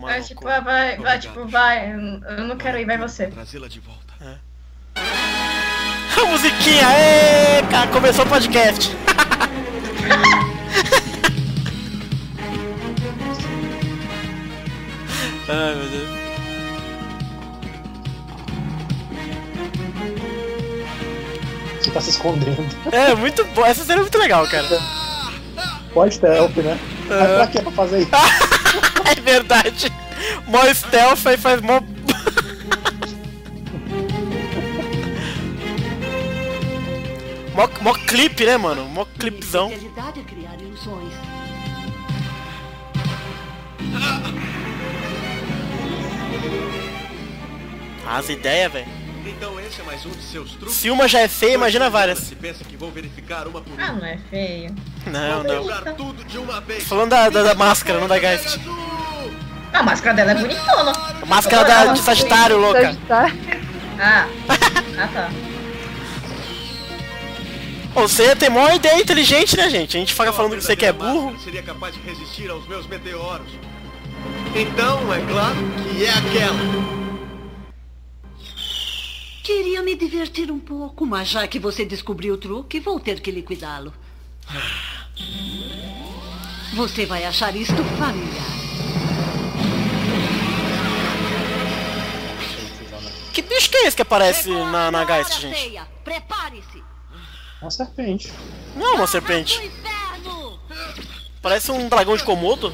Vai, 0.00 0.20
no 0.20 0.26
tipo, 0.26 0.42
vai, 0.42 0.60
vai, 0.62 0.64
vai, 0.64 0.92
Obrigado. 0.94 1.20
tipo, 1.20 1.46
vai. 1.48 1.92
Eu 1.92 2.44
não 2.46 2.56
quero 2.56 2.78
ir, 2.78 2.86
vai 2.86 2.96
você. 2.96 3.26
trazê-la 3.26 3.68
de 3.68 3.78
volta. 3.78 4.14
A 6.20 6.24
musiquinha, 6.26 6.86
ê, 6.92 7.62
cara, 7.70 7.86
começou 7.88 8.24
o 8.24 8.28
podcast. 8.28 8.90
Ai, 15.48 15.74
meu 15.74 15.88
Deus. 15.88 16.20
Você 21.80 21.90
tá 21.90 22.00
se 22.00 22.10
escondendo. 22.10 22.64
É, 22.92 23.14
muito 23.14 23.44
bom. 23.46 23.64
Essa 23.64 23.84
cena 23.84 24.00
é 24.00 24.02
muito 24.02 24.18
legal, 24.18 24.46
cara. 24.48 24.66
Pode 25.92 26.14
stealth, 26.14 26.56
né? 26.58 26.78
Mas 27.08 27.20
É. 27.20 27.34
pra 27.36 27.46
que 27.48 27.62
pra 27.62 27.72
fazer 27.72 28.00
isso? 28.00 28.10
É 29.10 29.14
verdade. 29.20 29.92
Mó 30.46 30.60
stealth 30.72 31.26
aí 31.26 31.36
faz 31.36 31.60
mó. 31.60 31.80
Mó, 37.54 37.68
mó 37.80 37.94
clipe, 37.94 38.44
né, 38.44 38.56
mano? 38.56 38.84
Mó 38.86 39.04
clipzão. 39.18 39.70
Especialidade 39.70 40.20
é 40.20 40.62
ilusões. 40.62 41.12
As 48.06 48.28
ideias, 48.28 48.72
velho. 48.72 48.86
Então 49.26 49.60
esse 49.60 49.80
é 49.80 49.84
mais 49.84 50.04
um 50.04 50.10
de 50.10 50.22
seus 50.22 50.52
truques? 50.52 50.74
Se 50.74 50.90
uma 50.90 51.06
já 51.06 51.20
é 51.20 51.28
feia, 51.28 51.54
imagina 51.54 51.88
várias. 51.90 52.18
Se 52.18 52.34
pensa 52.34 52.64
que 52.64 52.76
vão 52.76 52.90
verificar 52.90 53.46
uma 53.46 53.60
por 53.60 53.78
Ah, 53.80 53.92
uma. 53.92 54.00
não 54.00 54.06
é 54.06 54.18
feio. 54.30 54.74
Não, 55.06 55.42
Vou 55.44 55.84
não. 55.84 55.94
tudo 55.94 56.24
de 56.24 56.38
uma 56.38 56.60
vez. 56.60 56.84
Falando 56.84 57.10
da, 57.10 57.28
da, 57.28 57.42
da 57.42 57.54
máscara, 57.54 58.00
não 58.00 58.08
da 58.08 58.18
Geist. 58.18 58.58
A 59.72 59.82
máscara 59.82 60.16
dela 60.16 60.32
é 60.32 60.34
bonitona. 60.34 60.92
A 61.22 61.26
máscara 61.26 61.64
da, 61.64 61.92
de 61.92 62.00
Sagitário, 62.00 62.56
louca. 62.56 62.82
Sagitário. 62.82 63.34
Ah, 64.00 64.26
ah 64.98 65.08
tá. 65.12 65.49
Você 68.00 68.34
tem 68.34 68.48
maior 68.48 68.74
ideia 68.74 68.98
inteligente, 68.98 69.58
né, 69.58 69.68
gente? 69.68 69.94
A 69.94 70.00
gente 70.00 70.14
fica 70.14 70.32
falando 70.32 70.56
que 70.56 70.62
você 70.62 70.74
que 70.74 70.86
é 70.86 70.92
burro. 70.92 71.38
Seria 71.38 71.62
capaz 71.62 71.94
de 71.94 72.00
resistir 72.00 72.50
aos 72.50 72.66
meus 72.66 72.86
meteoros. 72.86 73.52
Então, 74.56 75.12
é 75.12 75.20
claro 75.26 75.58
que 75.82 76.06
é 76.06 76.08
aquela. 76.08 76.58
Queria 79.44 79.82
me 79.82 79.94
divertir 79.94 80.50
um 80.50 80.58
pouco, 80.58 81.04
mas 81.04 81.28
já 81.28 81.46
que 81.46 81.58
você 81.58 81.84
descobriu 81.84 82.34
o 82.34 82.38
truque, 82.38 82.80
vou 82.80 82.98
ter 82.98 83.20
que 83.20 83.30
liquidá-lo. 83.30 83.92
Você 86.72 87.04
vai 87.04 87.26
achar 87.26 87.54
isto 87.54 87.84
familiar. 87.98 88.50
Que 93.34 93.42
bicho 93.42 93.68
que 93.68 93.76
é 93.76 93.86
esse 93.86 93.94
que 93.94 94.02
aparece 94.02 94.48
na, 94.48 94.90
na 94.90 95.04
Geist, 95.04 95.38
gente? 95.38 95.82
Prepare-se. 96.02 96.89
Uma 97.60 97.70
serpente. 97.70 98.32
Não 98.74 98.86
é 98.86 98.92
uma 98.94 99.06
serpente. 99.06 99.70
Parece 101.42 101.70
um 101.70 101.88
dragão 101.88 102.16
de 102.16 102.24
Komodo. 102.24 102.72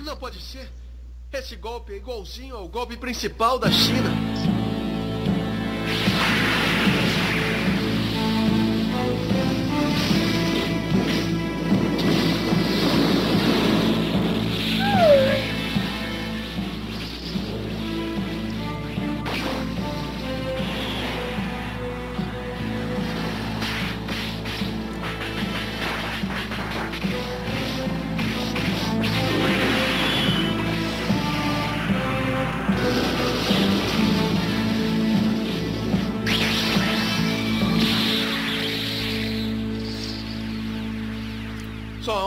Não 0.00 0.16
pode 0.16 0.40
ser. 0.40 0.70
Esse 1.32 1.56
golpe 1.56 1.94
é 1.94 1.96
igualzinho 1.96 2.56
ao 2.56 2.68
golpe 2.68 2.96
principal 2.96 3.58
da 3.58 3.70
China. 3.70 4.10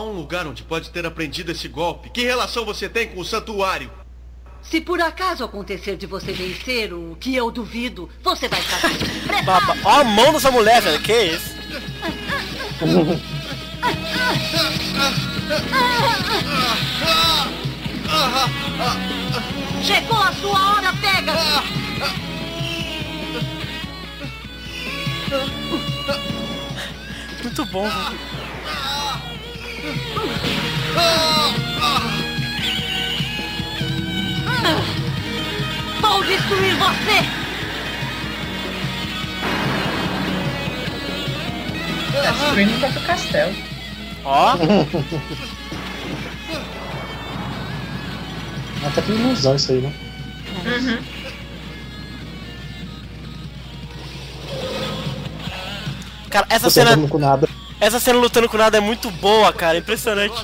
Um 0.05 0.13
lugar 0.13 0.47
onde 0.47 0.63
pode 0.63 0.89
ter 0.89 1.05
aprendido 1.05 1.51
esse 1.51 1.67
golpe. 1.67 2.09
Que 2.09 2.23
relação 2.23 2.65
você 2.65 2.87
tem 2.87 3.07
com 3.07 3.19
o 3.19 3.25
santuário? 3.25 3.91
Se 4.69 4.81
por 4.81 4.99
acaso 4.99 5.43
acontecer 5.43 5.95
de 5.95 6.07
você 6.07 6.31
vencer, 6.33 6.91
o 6.91 7.15
que 7.19 7.35
eu 7.35 7.51
duvido, 7.51 8.09
você 8.23 8.47
vai 8.47 8.61
saber. 8.63 9.43
Baba. 9.45 9.77
Ó 9.83 9.99
a 9.99 10.03
mão 10.03 10.33
dessa 10.33 10.49
mulher, 10.49 10.81
velho. 10.81 11.01
Que 11.01 11.23
isso? 11.23 11.55
Chegou 19.83 20.17
a 20.17 20.33
sua 20.33 20.75
hora, 20.75 20.93
pega! 20.93 21.33
Muito 27.43 27.65
bom, 27.65 27.87
velho. 27.87 28.44
Vou 36.01 36.23
destruir 36.23 36.75
você! 36.75 37.45
Tá 42.23 42.31
destruindo 42.31 42.75
o 42.75 42.79
próprio 42.79 43.01
castelo. 43.01 43.55
Ó. 44.23 44.53
Até 48.87 49.01
que 49.01 49.11
ilusão 49.11 49.55
isso 49.55 49.71
aí, 49.71 49.81
né? 49.81 49.93
Uhum. 50.65 50.97
Cara, 56.29 56.45
essa 56.49 56.69
cena. 56.69 57.07
com 57.07 57.17
nada. 57.17 57.47
Essa 57.79 57.99
cena 57.99 58.19
lutando 58.19 58.47
com 58.49 58.57
nada 58.57 58.77
é 58.77 58.81
muito 58.81 59.11
boa, 59.11 59.51
cara. 59.51 59.77
Impressionante. 59.77 60.43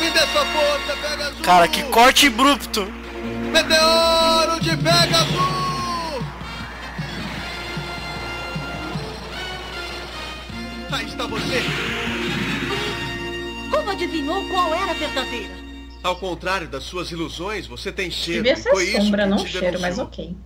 Me 0.00 0.10
dê 0.10 0.18
sua 0.18 0.44
força, 0.46 0.96
Pegasus! 0.96 1.40
Cara, 1.40 1.68
que 1.68 1.82
corte 1.84 2.26
abrupto. 2.26 2.84
Meteoro 3.52 4.60
de 4.60 4.76
Pegasus! 4.76 5.62
Aí 10.90 11.06
está 11.06 11.26
você! 11.26 11.62
Como 13.70 13.90
adivinhou 13.90 14.46
qual 14.48 14.74
era 14.74 14.90
a 14.90 14.94
verdadeira? 14.94 15.54
Ao 16.02 16.16
contrário 16.16 16.68
das 16.68 16.82
suas 16.82 17.10
ilusões, 17.10 17.66
você 17.66 17.90
tem 17.90 18.10
cheiro. 18.10 18.42
Devia 18.42 18.56
ser 18.56 18.70
Foi 18.70 18.84
isso 18.84 19.02
sombra, 19.02 19.22
que 19.22 19.30
não 19.30 19.38
cheiro, 19.46 19.80
mas 19.80 19.98
ok. 19.98 20.36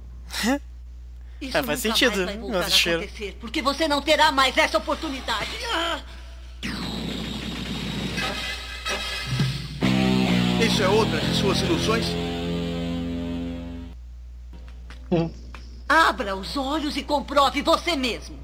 Isso 1.40 1.56
É, 1.56 1.62
faz 1.62 1.84
nunca 1.84 1.96
sentido, 1.98 2.16
mais 2.16 2.26
vai 2.26 2.38
voltar 2.38 2.58
mas 2.58 2.66
a 2.66 2.70
cheiro. 2.70 2.98
acontecer, 3.02 3.36
porque 3.40 3.62
você 3.62 3.86
não 3.88 4.00
terá 4.00 4.32
mais 4.32 4.56
essa 4.56 4.78
oportunidade. 4.78 5.50
Ah! 5.72 6.00
Isso 10.60 10.82
é 10.82 10.88
outra 10.88 11.20
de 11.20 11.36
suas 11.36 11.60
ilusões? 11.60 12.06
Abra 15.88 16.34
os 16.34 16.56
olhos 16.56 16.96
e 16.96 17.02
comprove 17.02 17.62
você 17.62 17.94
mesmo. 17.94 18.38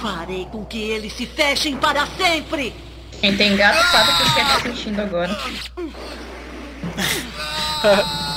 Farei 0.00 0.46
com 0.46 0.64
que 0.64 0.78
eles 0.78 1.12
se 1.12 1.26
fechem 1.26 1.76
para 1.76 2.06
sempre. 2.06 2.74
Quem 3.20 3.36
tem 3.36 3.56
gato 3.56 3.82
sabe 3.90 4.10
o 4.10 4.16
que 4.16 4.24
você 4.24 4.40
tá 4.40 4.60
sentindo 4.60 5.00
agora. 5.02 5.36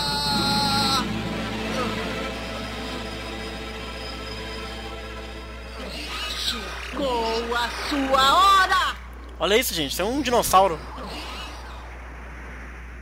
Chegou 6.98 7.56
a 7.56 7.70
sua 7.90 8.34
hora. 8.34 8.96
Olha 9.40 9.56
isso, 9.56 9.72
gente. 9.72 9.96
Tem 9.96 10.04
um 10.04 10.20
dinossauro. 10.20 10.80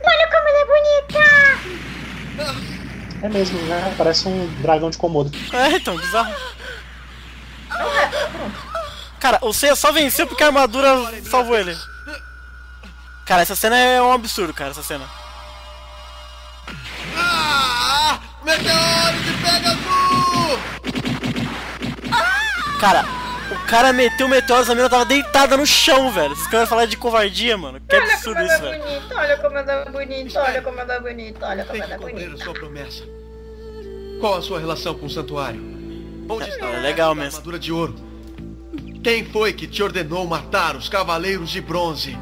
Olha 0.04 0.28
como 0.28 0.48
ela 0.48 0.58
é 0.60 0.66
bonita! 0.66 1.24
É 3.22 3.28
mesmo, 3.30 3.58
né? 3.62 3.94
Parece 3.96 4.28
um 4.28 4.46
dragão 4.60 4.90
de 4.90 4.98
Komodo. 4.98 5.32
É, 5.50 5.70
então, 5.76 5.96
bizarro. 5.96 6.34
Cara, 9.18 9.38
o 9.40 9.50
Seiya 9.54 9.74
só 9.74 9.90
venceu 9.90 10.26
porque 10.26 10.42
a 10.42 10.48
armadura 10.48 10.94
salvou 11.22 11.56
ele. 11.56 11.74
Cara, 13.24 13.40
essa 13.40 13.56
cena 13.56 13.78
é 13.78 14.02
um 14.02 14.12
absurdo, 14.12 14.52
cara, 14.52 14.72
essa 14.72 14.82
cena. 14.82 15.08
Ah! 17.16 18.18
Meteoro 18.44 19.22
de 19.24 19.32
Pegasus! 19.42 20.60
Cara, 22.78 23.25
cara 23.66 23.92
meteu 23.92 24.26
o 24.26 24.30
meteoro, 24.30 24.70
a 24.70 24.74
mina 24.74 24.88
tava 24.88 25.04
deitada 25.04 25.56
no 25.56 25.66
chão, 25.66 26.10
velho. 26.10 26.32
Esse 26.32 26.44
cara 26.44 26.58
vai 26.58 26.66
falar 26.66 26.86
de 26.86 26.96
covardia, 26.96 27.56
mano. 27.58 27.80
Que 27.86 27.94
Olha 27.96 28.04
como 28.04 28.12
absurdo 28.14 28.38
ela 28.40 28.46
isso, 28.46 28.56
é 28.56 28.70
velho. 28.70 28.82
bonita, 28.84 29.14
olha 29.16 29.36
como 29.38 29.58
ela 29.58 29.72
é 29.72 29.90
bonita, 29.90 30.40
olha 30.42 30.62
como 30.62 30.80
ela 30.80 30.94
é 30.94 31.00
bonita, 31.00 31.46
olha 31.46 31.64
como 31.64 31.82
ela 31.82 31.94
é 31.94 31.98
que 31.98 32.04
cumprir 32.04 32.24
a 32.24 32.28
bonita. 32.30 32.44
sua 32.44 32.54
promessa. 32.54 33.04
Qual 34.20 34.34
a 34.36 34.42
sua 34.42 34.58
relação 34.58 34.94
com 34.94 35.06
o 35.06 35.10
santuário? 35.10 35.60
Onde 36.28 36.48
está 36.48 36.66
é 36.66 36.80
legal 36.80 37.14
mesmo. 37.14 37.30
armadura 37.30 37.58
de 37.58 37.72
ouro? 37.72 37.94
Quem 39.04 39.24
foi 39.26 39.52
que 39.52 39.66
te 39.66 39.82
ordenou 39.82 40.26
matar 40.26 40.74
os 40.76 40.88
cavaleiros 40.88 41.50
de 41.50 41.60
bronze? 41.60 42.16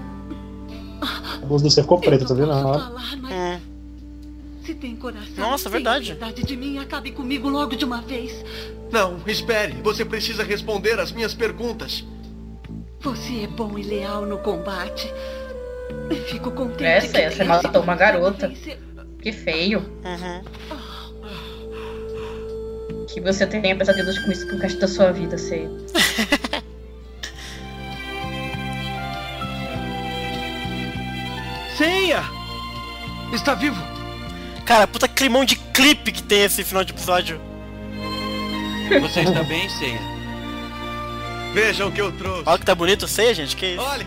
A 1.00 1.46
luz 1.46 1.62
do 1.62 1.70
céu 1.70 1.84
ficou 1.84 1.98
preta, 2.00 2.26
tá 2.26 2.34
vendo? 2.34 2.48
Falar, 2.48 2.90
mas 2.90 3.14
Hum. 3.14 3.60
Se 4.64 4.74
tem 4.74 4.96
coração, 4.96 5.50
Nossa, 5.50 5.68
verdade. 5.68 6.12
piedade 6.12 6.42
de 6.42 6.56
mim, 6.56 6.78
acabe 6.78 7.12
comigo 7.12 7.48
logo 7.48 7.76
de 7.76 7.84
uma 7.84 8.00
vez. 8.00 8.44
Não, 8.90 9.20
espere. 9.26 9.74
Você 9.82 10.04
precisa 10.04 10.42
responder 10.42 10.98
às 10.98 11.12
minhas 11.12 11.34
perguntas. 11.34 12.04
Você 13.00 13.42
é 13.42 13.46
bom 13.46 13.78
e 13.78 13.82
leal 13.82 14.24
no 14.24 14.38
combate. 14.38 15.12
Fico 16.28 16.50
contente. 16.50 16.84
Essa, 16.84 17.20
que 17.20 17.30
você 17.30 17.44
matou 17.44 17.82
uma 17.82 17.94
garota. 17.94 18.48
vencer. 18.48 18.78
Que 19.20 19.32
feio. 19.32 19.80
Uhum. 20.04 20.42
Que 23.06 23.20
você 23.20 23.46
tenha 23.46 23.76
pesadelos 23.76 24.18
com 24.18 24.32
isso 24.32 24.46
pro 24.46 24.56
resto 24.58 24.80
da 24.80 24.88
sua 24.88 25.12
vida, 25.12 25.36
sei. 25.38 25.68
Senha! 31.76 32.22
Está 33.32 33.54
vivo! 33.54 33.93
Cara, 34.66 34.86
puta 34.86 35.06
climão 35.06 35.44
de 35.44 35.56
clipe 35.56 36.10
que 36.10 36.22
tem 36.22 36.42
esse 36.42 36.64
final 36.64 36.84
de 36.84 36.92
episódio. 36.92 37.40
Você 39.00 39.20
está 39.20 39.42
bem, 39.42 39.68
Seiya? 39.68 40.00
Vejam 41.52 41.88
o 41.88 41.92
que 41.92 42.00
eu 42.00 42.10
trouxe. 42.12 42.42
Olha 42.46 42.58
que 42.58 42.64
tá 42.64 42.74
bonito 42.74 43.04
o 43.04 43.08
Seiya, 43.08 43.34
gente. 43.34 43.56
Que 43.56 43.66
isso? 43.74 43.82
Olhe! 43.82 44.06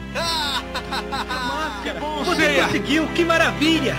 Que 1.83 1.91
bom, 1.99 2.23
Você 2.23 2.61
conseguiu! 2.61 3.07
Que 3.13 3.23
maravilha! 3.23 3.95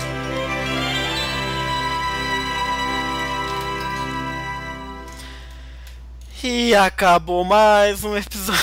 E 6.42 6.74
acabou 6.74 7.44
mais 7.44 8.04
um 8.04 8.16
episódio 8.16 8.62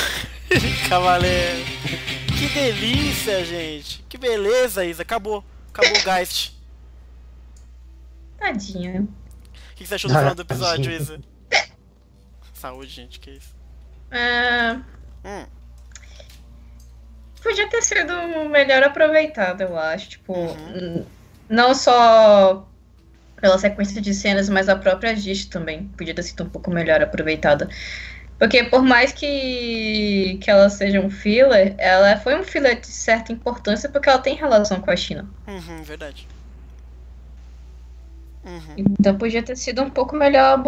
de 0.49 0.73
Cavaleiro. 0.87 1.65
Que 2.37 2.47
delícia, 2.47 3.43
gente. 3.43 4.03
Que 4.07 4.17
beleza, 4.17 4.85
Isa. 4.85 5.01
Acabou. 5.01 5.43
Acabou 5.73 5.91
o 5.97 6.01
Geist. 6.01 6.54
Tadinha. 8.45 9.01
O 9.01 9.75
que 9.75 9.85
você 9.85 9.95
achou 9.95 10.09
do 10.11 10.17
final 10.17 10.35
do 10.35 10.41
episódio, 10.43 10.91
Isa? 10.91 11.19
Saúde, 12.53 12.89
gente. 12.89 13.19
Que 13.19 13.31
isso. 13.31 13.55
Ah, 14.11 14.81
Hum. 15.25 15.45
podia 17.41 17.67
ter 17.69 17.81
sido 17.81 18.13
melhor 18.49 18.83
aproveitado, 18.83 19.61
eu 19.61 19.77
acho. 19.77 20.09
Tipo, 20.09 20.33
n- 20.75 21.05
não 21.49 21.73
só 21.73 22.67
pela 23.41 23.57
sequência 23.57 24.01
de 24.01 24.13
cenas, 24.13 24.47
mas 24.49 24.69
a 24.69 24.75
própria 24.75 25.15
Gist 25.15 25.49
também. 25.51 25.87
Podia 25.97 26.13
ter 26.13 26.23
sido 26.23 26.43
um 26.43 26.49
pouco 26.49 26.69
melhor 26.71 27.01
aproveitada. 27.01 27.67
Porque 28.37 28.63
por 28.65 28.81
mais 28.83 29.11
que, 29.11 30.37
que 30.41 30.51
ela 30.51 30.69
seja 30.69 30.99
um 30.99 31.09
filler, 31.09 31.73
ela 31.77 32.17
foi 32.17 32.37
um 32.37 32.43
filler 32.43 32.79
de 32.79 32.87
certa 32.87 33.31
importância 33.31 33.87
porque 33.89 34.09
ela 34.09 34.19
tem 34.19 34.35
relação 34.35 34.79
com 34.81 34.91
a 34.91 34.95
China. 34.95 35.27
Uhum, 35.47 35.83
verdade. 35.83 36.27
Uhum. 38.45 38.75
Então 38.77 39.17
podia 39.17 39.41
ter 39.41 39.55
sido 39.55 39.81
um 39.81 39.89
pouco 39.89 40.15
melhor 40.15 40.61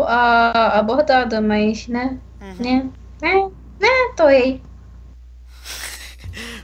abordada, 0.74 1.40
mas, 1.40 1.88
né? 1.88 2.18
Uhum. 2.42 2.56
Né? 2.56 2.90
Né? 3.22 3.52
Né? 3.80 4.14
Tô 4.16 4.24
aí. 4.24 4.62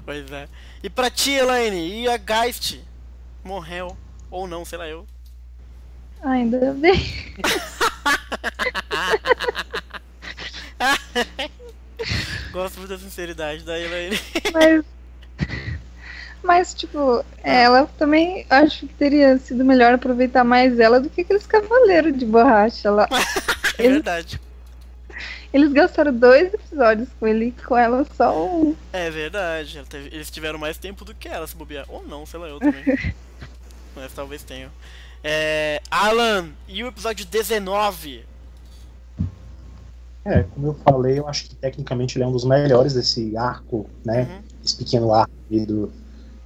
Pois 0.05 0.31
é. 0.31 0.47
E 0.81 0.89
pra 0.89 1.09
ti, 1.09 1.31
Elaine, 1.31 2.01
e 2.01 2.09
a 2.09 2.17
Geist? 2.17 2.79
Morreu. 3.43 3.95
Ou 4.29 4.47
não, 4.47 4.65
sei 4.65 4.77
lá 4.77 4.87
eu. 4.87 5.05
Ainda 6.23 6.73
bem. 6.79 7.35
Gosto 12.51 12.79
muito 12.79 12.89
da 12.89 12.97
sinceridade 12.97 13.63
da 13.63 13.79
Elaine. 13.79 14.19
Mas. 14.51 14.83
Mas, 16.43 16.73
tipo, 16.73 17.23
ela 17.41 17.87
também 17.97 18.45
acho 18.49 18.85
que 18.85 18.93
teria 18.93 19.37
sido 19.37 19.63
melhor 19.63 19.93
aproveitar 19.93 20.43
mais 20.43 20.77
ela 20.77 20.99
do 20.99 21.09
que 21.09 21.21
aqueles 21.21 21.47
cavaleiros 21.47 22.17
de 22.17 22.25
borracha 22.25 22.91
lá. 22.91 23.07
É 23.75 23.89
verdade. 23.89 24.39
Eles 25.51 25.71
gastaram 25.71 26.13
dois 26.13 26.53
episódios 26.53 27.09
com 27.19 27.27
ele 27.27 27.45
e 27.45 27.51
com 27.51 27.75
ela 27.75 28.05
só 28.15 28.47
um. 28.47 28.75
É 28.91 29.09
verdade. 29.09 29.83
Eles 30.11 30.29
tiveram 30.29 30.59
mais 30.59 30.77
tempo 30.77 31.03
do 31.03 31.15
que 31.15 31.27
ela 31.27 31.47
se 31.47 31.55
bobear. 31.55 31.85
Ou 31.89 32.03
não, 32.03 32.23
sei 32.23 32.39
lá 32.39 32.49
eu 32.49 32.59
também. 32.59 32.83
Mas 33.95 34.13
talvez 34.13 34.43
tenham. 34.43 34.69
É, 35.23 35.81
Alan, 35.89 36.49
e 36.67 36.83
o 36.83 36.87
episódio 36.87 37.25
19? 37.25 38.23
É, 40.25 40.43
como 40.43 40.67
eu 40.67 40.73
falei, 40.75 41.17
eu 41.17 41.27
acho 41.27 41.45
que 41.45 41.55
tecnicamente 41.55 42.17
ele 42.17 42.23
é 42.23 42.27
um 42.27 42.31
dos 42.31 42.45
melhores 42.45 42.93
desse 42.93 43.35
arco, 43.35 43.89
né? 44.05 44.43
Esse 44.63 44.75
pequeno 44.77 45.13
arco 45.13 45.33
do, 45.49 45.91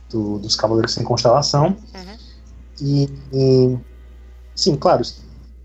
do- 0.10 0.40
dos 0.40 0.56
Cavaleiros 0.56 0.94
Sem 0.94 1.04
Constelação. 1.04 1.76
E, 2.82 3.10
e, 3.34 3.78
sim, 4.56 4.76
claro, 4.76 5.04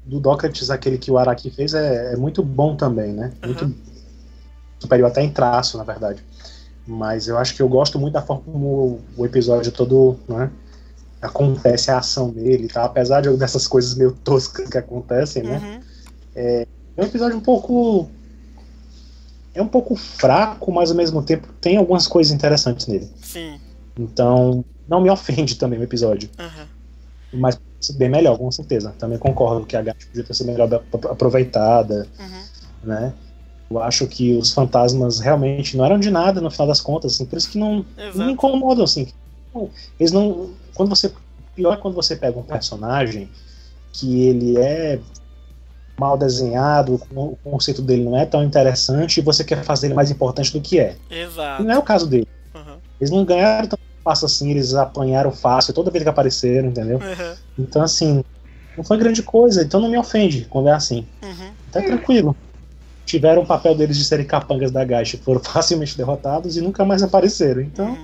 do 0.05 0.19
Dócrates, 0.19 0.71
aquele 0.71 0.99
que 0.99 1.11
o 1.11 1.19
Araki 1.19 1.51
fez 1.51 1.75
é, 1.75 2.15
é 2.15 2.17
muito 2.17 2.43
bom 2.43 2.75
também, 2.77 3.13
né? 3.13 3.33
Muito 3.45 3.75
superior 4.79 5.09
até 5.09 5.23
em 5.23 5.31
traço, 5.31 5.79
na 5.79 5.85
verdade. 5.85 6.25
Mas 6.87 7.29
eu 7.29 7.39
acho 7.39 7.55
que 7.55 7.63
eu 7.63 7.69
gosto 7.69 7.99
muito 7.99 8.15
da 8.15 8.23
forma 8.23 8.43
como 8.43 9.01
o, 9.17 9.25
episódio 9.25 9.71
todo, 9.71 10.19
né? 10.29 10.51
Acontece 11.21 11.91
a 11.91 11.99
ação 11.99 12.31
dele, 12.31 12.67
tá? 12.67 12.85
Apesar 12.85 13.21
de 13.21 13.31
dessas 13.37 13.69
coisas 13.69 13.95
meio 13.95 14.11
toscas 14.11 14.69
que 14.69 14.77
acontecem, 14.77 15.45
né? 15.45 15.81
É, 16.35 16.67
é 16.97 17.03
um 17.03 17.07
episódio 17.07 17.37
um 17.37 17.41
pouco. 17.41 18.11
É 19.55 19.63
um 19.63 19.69
pouco 19.69 19.95
fraco, 19.95 20.73
mas 20.73 20.91
ao 20.91 20.97
mesmo 20.97 21.23
tempo 21.23 21.47
tem 21.61 21.77
algumas 21.77 22.09
coisas 22.09 22.33
interessantes 22.33 22.87
nele. 22.87 23.09
Sim. 23.23 23.61
Então, 23.99 24.65
não 24.89 25.01
me 25.01 25.11
ofende 25.11 25.57
também 25.57 25.79
o 25.79 25.83
episódio. 25.83 26.29
Aham. 26.39 26.67
Mas 27.33 27.59
bem 27.97 28.09
melhor, 28.11 28.37
com 28.39 28.51
certeza. 28.51 28.95
Também 28.99 29.19
concordo 29.19 29.67
que 29.67 29.77
a 29.77 29.83
Gat 29.83 30.07
podia 30.07 30.23
ter 30.25 30.35
sido 30.35 30.47
melhor 30.47 30.73
ap- 30.75 31.07
aproveitada. 31.07 32.07
Né? 32.85 33.13
Eu 33.71 33.83
acho 33.83 34.07
que 34.07 34.35
os 34.37 34.53
fantasmas 34.53 35.19
realmente 35.19 35.77
não 35.77 35.85
eram 35.85 35.99
de 35.99 36.11
nada 36.11 36.41
no 36.41 36.51
final 36.51 36.67
das 36.67 36.81
contas, 36.81 37.15
assim, 37.15 37.25
por 37.25 37.39
isso 37.39 37.51
que 37.51 37.59
não, 37.59 37.85
não 38.19 38.27
me 38.27 38.33
incomodam, 38.33 38.85
assim. 38.85 39.09
Eles 39.99 40.13
não. 40.13 40.51
Quando 40.75 40.89
você. 40.91 41.13
Pior 41.55 41.73
é 41.75 41.77
quando 41.77 41.95
você 41.95 42.17
pega 42.17 42.39
um 42.39 42.43
personagem 42.43 43.31
que 43.93 44.23
ele 44.25 44.59
é 44.59 44.99
mal 45.99 46.17
desenhado, 46.17 47.01
o 47.15 47.37
conceito 47.45 47.83
dele 47.83 48.05
não 48.05 48.17
é 48.17 48.25
tão 48.25 48.43
interessante 48.43 49.19
e 49.19 49.23
você 49.23 49.45
quer 49.45 49.63
fazer 49.63 49.87
ele 49.89 49.95
mais 49.95 50.11
importante 50.11 50.51
do 50.53 50.61
que 50.61 50.79
é. 50.79 50.97
Exato. 51.11 51.63
E 51.63 51.67
não 51.67 51.75
é 51.75 51.79
o 51.79 51.83
caso 51.83 52.07
dele. 52.07 52.27
Uhum. 53.03 53.09
Eles 53.09 53.11
não 53.11 53.25
ganharam 53.25 53.69
tão 53.69 53.79
fácil 54.05 54.27
assim, 54.27 54.51
eles 54.51 54.75
apanharam 54.75 55.31
fácil 55.33 55.73
toda 55.75 55.91
vez 55.91 56.03
que 56.03 56.11
apareceram, 56.11 56.69
entendeu? 56.69 56.99
Uhum. 56.99 57.37
Então, 57.59 57.83
assim, 57.83 58.25
não 58.77 58.85
foi 58.85 58.97
grande 58.99 59.23
coisa, 59.23 59.63
então 59.63 59.81
não 59.81 59.91
me 59.91 59.99
ofende 59.99 60.47
quando 60.49 60.69
é 60.69 60.73
assim. 60.73 61.07
Uhum. 61.23 61.51
Tá 61.71 61.83
tranquilo. 61.83 62.37
Tiveram 63.05 63.43
o 63.43 63.47
papel 63.47 63.75
deles 63.75 63.97
de 63.99 64.05
serem 64.05 64.25
capangas 64.25 64.71
da 64.71 64.85
Gacha, 64.85 65.19
foram 65.19 65.41
facilmente 65.45 65.97
derrotados 65.97 66.57
e 66.57 66.61
nunca 66.61 66.85
mais 66.85 67.03
apareceram. 67.03 67.61
Então, 67.61 67.99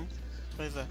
Pois 0.55 0.75
é. 0.75 0.85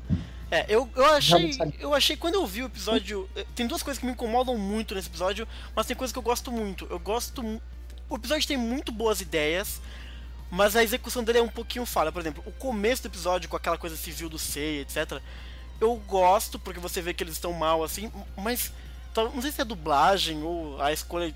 É, 0.51 0.65
eu, 0.69 0.89
eu 0.97 1.05
achei. 1.05 1.51
Eu 1.79 1.93
achei 1.95 2.17
quando 2.17 2.37
eu 2.37 2.47
vi 2.47 2.63
o 2.63 2.67
episódio. 2.67 3.29
eh, 3.37 3.45
Tem 3.55 3.67
duas 3.67 3.83
coisas 3.83 4.01
que 4.01 4.07
me 4.07 4.13
incomodam 4.13 4.57
muito 4.57 4.95
nesse 4.95 5.09
episódio, 5.09 5.47
mas 5.77 5.85
tem 5.87 5.95
coisas 5.95 6.11
que 6.11 6.19
eu 6.19 6.23
gosto 6.23 6.51
muito. 6.51 6.87
Eu 6.91 6.99
gosto. 6.99 7.43
O 8.09 8.17
episódio 8.17 8.49
tem 8.49 8.57
muito 8.57 8.91
boas 8.91 9.21
ideias, 9.21 9.79
mas 10.51 10.75
a 10.75 10.83
execução 10.83 11.23
dele 11.23 11.39
é 11.39 11.43
um 11.43 11.49
pouquinho 11.49 11.85
falha. 11.85 12.11
Por 12.11 12.21
exemplo, 12.21 12.43
o 12.47 12.53
começo 12.53 13.03
do 13.03 13.07
episódio 13.07 13.49
com 13.49 13.57
aquela 13.57 13.77
coisa 13.77 13.97
civil 13.97 14.29
do 14.29 14.39
Sei, 14.39 14.81
etc. 14.81 15.21
Eu 15.81 15.95
gosto, 16.07 16.59
porque 16.59 16.81
você 16.81 17.03
vê 17.03 17.13
que 17.13 17.23
eles 17.23 17.35
estão 17.35 17.53
mal 17.53 17.83
assim, 17.83 18.11
mas. 18.37 18.73
Não 19.17 19.43
sei 19.43 19.51
se 19.51 19.61
é 19.61 19.65
dublagem 19.65 20.43
ou 20.43 20.81
a 20.81 20.93
escolha 20.93 21.35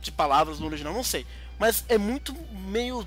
de 0.00 0.12
palavras 0.12 0.60
no 0.60 0.66
original, 0.66 0.92
não 0.92 1.02
sei. 1.02 1.26
Mas 1.58 1.84
é 1.88 1.98
muito 1.98 2.34
meio. 2.68 3.06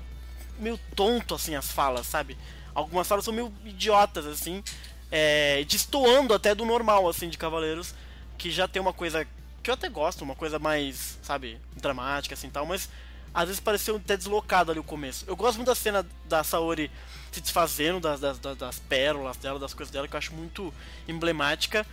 meio 0.58 0.78
tonto 0.94 1.34
assim 1.34 1.54
as 1.54 1.72
falas, 1.72 2.06
sabe? 2.06 2.36
Algumas 2.74 3.08
falas 3.08 3.24
são 3.24 3.34
meio 3.34 3.52
idiotas, 3.64 4.26
assim. 4.26 4.62
É, 5.10 5.64
destoando 5.64 6.34
até 6.34 6.54
do 6.54 6.64
normal, 6.64 7.08
assim, 7.08 7.28
de 7.28 7.38
Cavaleiros. 7.38 7.94
Que 8.36 8.50
já 8.50 8.68
tem 8.68 8.80
uma 8.80 8.92
coisa 8.92 9.26
que 9.62 9.70
eu 9.70 9.74
até 9.74 9.88
gosto, 9.88 10.22
uma 10.22 10.36
coisa 10.36 10.58
mais, 10.58 11.18
sabe, 11.22 11.60
dramática, 11.76 12.34
assim 12.34 12.48
tal, 12.48 12.64
mas 12.64 12.88
às 13.32 13.46
vezes 13.46 13.60
pareceu 13.60 13.96
até 13.96 14.16
deslocado 14.16 14.70
ali 14.70 14.80
o 14.80 14.84
começo. 14.84 15.24
Eu 15.28 15.36
gosto 15.36 15.56
muito 15.56 15.68
da 15.68 15.74
cena 15.74 16.06
da 16.26 16.42
Saori 16.42 16.90
se 17.30 17.40
desfazendo 17.40 18.00
das, 18.00 18.20
das, 18.20 18.38
das, 18.38 18.78
pérolas 18.78 19.36
dela, 19.36 19.58
das 19.58 19.74
coisas 19.74 19.92
dela, 19.92 20.08
que 20.08 20.14
eu 20.14 20.18
acho 20.18 20.32
muito 20.34 20.72
emblemática. 21.06 21.86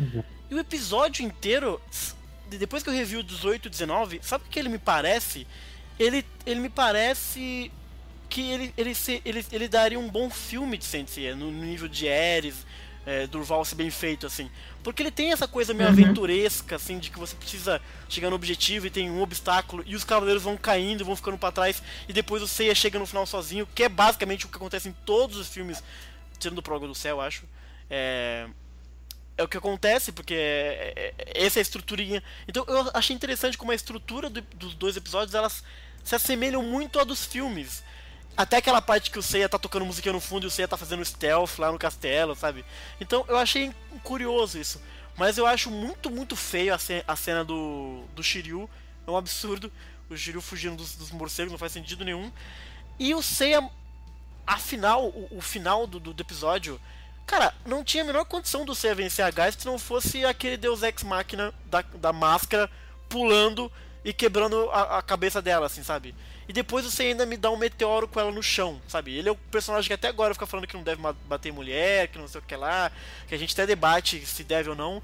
E 0.49 0.55
o 0.55 0.59
episódio 0.59 1.25
inteiro, 1.25 1.81
depois 2.49 2.83
que 2.83 2.89
eu 2.89 2.93
revi 2.93 3.17
o 3.17 3.23
18 3.23 3.67
e 3.67 3.69
19, 3.69 4.19
sabe 4.23 4.45
o 4.45 4.47
que 4.47 4.59
ele 4.59 4.69
me 4.69 4.77
parece? 4.77 5.45
Ele, 5.99 6.25
ele 6.45 6.59
me 6.59 6.69
parece 6.69 7.71
que 8.29 8.41
ele, 8.51 8.73
ele, 8.77 8.95
se- 8.95 9.21
ele, 9.25 9.45
ele 9.51 9.67
daria 9.67 9.99
um 9.99 10.09
bom 10.09 10.29
filme 10.29 10.77
de 10.77 10.85
Sensei, 10.85 11.33
no, 11.33 11.51
no 11.51 11.63
nível 11.63 11.87
de 11.87 12.09
Ares, 12.09 12.65
é, 13.05 13.27
Durval 13.27 13.63
ser 13.63 13.75
bem 13.75 13.89
feito, 13.89 14.25
assim. 14.25 14.49
Porque 14.85 15.01
ele 15.01 15.09
tem 15.09 15.31
essa 15.33 15.47
coisa 15.47 15.73
meio 15.73 15.89
Uhum. 15.89 15.95
aventuresca, 15.95 16.75
assim, 16.75 16.99
de 16.99 17.09
que 17.09 17.17
você 17.17 17.35
precisa 17.35 17.81
chegar 18.07 18.29
no 18.29 18.35
objetivo 18.35 18.85
e 18.85 18.91
tem 18.91 19.09
um 19.09 19.19
obstáculo, 19.19 19.83
e 19.85 19.95
os 19.95 20.03
cavaleiros 20.03 20.43
vão 20.43 20.55
caindo, 20.55 21.03
vão 21.03 21.15
ficando 21.15 21.39
pra 21.39 21.51
trás, 21.51 21.81
e 22.07 22.13
depois 22.13 22.43
o 22.43 22.47
Seiya 22.47 22.75
chega 22.75 22.99
no 22.99 23.07
final 23.07 23.25
sozinho, 23.25 23.67
que 23.73 23.83
é 23.83 23.89
basicamente 23.89 24.45
o 24.45 24.47
que 24.49 24.55
acontece 24.57 24.87
em 24.87 24.91
todos 25.03 25.37
os 25.37 25.47
filmes, 25.49 25.83
tirando 26.37 26.59
o 26.59 26.61
Prólogo 26.61 26.87
do 26.87 26.93
Céu, 26.93 27.19
acho. 27.19 27.45
É, 27.89 28.47
é 29.35 29.43
o 29.43 29.47
que 29.47 29.57
acontece, 29.57 30.11
porque 30.11 30.35
é- 30.35 31.13
é- 31.17 31.45
essa 31.45 31.57
é 31.57 31.61
a 31.61 31.63
estruturinha. 31.63 32.21
Então 32.47 32.63
eu 32.67 32.91
achei 32.93 33.15
interessante 33.15 33.57
como 33.57 33.71
a 33.71 33.75
estrutura 33.75 34.29
do- 34.29 34.41
dos 34.55 34.75
dois 34.75 34.95
episódios 34.95 35.33
elas 35.33 35.63
se 36.03 36.13
assemelham 36.13 36.61
muito 36.61 36.99
à 36.99 37.03
dos 37.03 37.25
filmes. 37.25 37.83
Até 38.37 38.57
aquela 38.57 38.81
parte 38.81 39.09
que 39.11 39.17
o 39.19 39.23
Seiya 39.23 39.47
tá 39.47 39.57
tocando 39.57 39.85
musiquinha 39.85 40.11
no 40.13 40.19
fundo 40.19 40.45
e 40.45 40.47
o 40.47 40.51
Seiya 40.51 40.67
tá 40.67 40.75
fazendo 40.75 41.03
stealth 41.05 41.57
lá 41.57 41.71
no 41.71 41.79
castelo, 41.79 42.35
sabe? 42.35 42.65
Então 42.99 43.23
eu 43.27 43.37
achei 43.37 43.71
curioso 44.03 44.59
isso. 44.59 44.81
Mas 45.17 45.37
eu 45.37 45.47
acho 45.47 45.71
muito, 45.71 46.11
muito 46.11 46.35
feio 46.35 46.73
a, 46.73 46.77
ce- 46.77 47.03
a 47.07 47.15
cena 47.15 47.45
do, 47.45 48.03
do 48.13 48.21
Shiryu. 48.21 48.69
É 49.07 49.11
um 49.11 49.15
absurdo. 49.15 49.71
O 50.09 50.17
Shiryu 50.17 50.41
fugindo 50.41 50.75
dos, 50.75 50.95
dos 50.95 51.11
morcegos, 51.11 51.51
não 51.51 51.57
faz 51.57 51.71
sentido 51.71 52.03
nenhum. 52.03 52.29
E 52.99 53.15
o 53.15 53.21
Seiya, 53.21 53.67
afinal, 54.45 55.05
o, 55.05 55.37
o 55.37 55.41
final 55.41 55.87
do, 55.87 55.99
do, 55.99 56.13
do 56.13 56.21
episódio, 56.21 56.79
cara, 57.25 57.53
não 57.65 57.83
tinha 57.83 58.03
a 58.03 58.05
menor 58.05 58.25
condição 58.25 58.65
do 58.65 58.75
Seiya 58.75 58.93
vencer 58.95 59.23
a 59.23 59.31
Geist 59.31 59.61
se 59.61 59.65
não 59.65 59.79
fosse 59.79 60.25
aquele 60.25 60.57
Deus 60.57 60.83
Ex 60.83 61.03
Machina 61.03 61.53
da, 61.67 61.81
da 61.81 62.11
máscara 62.11 62.69
pulando 63.07 63.71
e 64.05 64.13
quebrando 64.13 64.69
a, 64.69 64.99
a 64.99 65.01
cabeça 65.01 65.41
dela, 65.41 65.65
assim, 65.65 65.81
sabe? 65.81 66.13
E 66.47 66.53
depois 66.53 66.85
você 66.85 67.03
ainda 67.03 67.25
me 67.25 67.35
dá 67.35 67.49
um 67.49 67.57
meteoro 67.57 68.07
com 68.07 68.19
ela 68.19 68.31
no 68.31 68.43
chão, 68.43 68.79
sabe? 68.87 69.17
Ele 69.17 69.29
é 69.29 69.31
o 69.31 69.35
personagem 69.35 69.87
que 69.87 69.93
até 69.95 70.07
agora 70.07 70.35
fica 70.35 70.45
falando 70.45 70.67
que 70.67 70.77
não 70.77 70.83
deve 70.83 71.01
bater 71.27 71.51
mulher, 71.51 72.07
que 72.09 72.19
não 72.19 72.27
sei 72.27 72.39
o 72.39 72.43
que 72.43 72.55
lá, 72.55 72.91
que 73.27 73.33
a 73.33 73.37
gente 73.37 73.53
até 73.53 73.65
debate 73.65 74.23
se 74.23 74.43
deve 74.43 74.69
ou 74.69 74.75
não. 74.75 75.01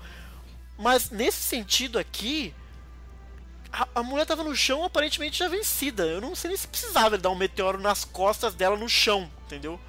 Mas 0.78 1.10
nesse 1.10 1.40
sentido 1.40 1.98
aqui, 1.98 2.54
a, 3.74 3.88
a 3.96 4.04
mulher 4.04 4.28
tava 4.28 4.44
no 4.44 4.56
chão 4.56 4.84
aparentemente 4.84 5.40
já 5.40 5.48
vencida. 5.48 6.04
Eu 6.04 6.22
não 6.22 6.36
sei 6.36 6.50
nem 6.50 6.58
se 6.58 6.68
precisava 6.68 7.16
ele 7.16 7.24
dar 7.24 7.32
um 7.32 7.36
meteoro 7.36 7.80
nas 7.80 8.06
costas 8.06 8.54
dela 8.54 8.78
no 8.78 8.88
chão, 8.88 9.32
entendeu? 9.48 9.80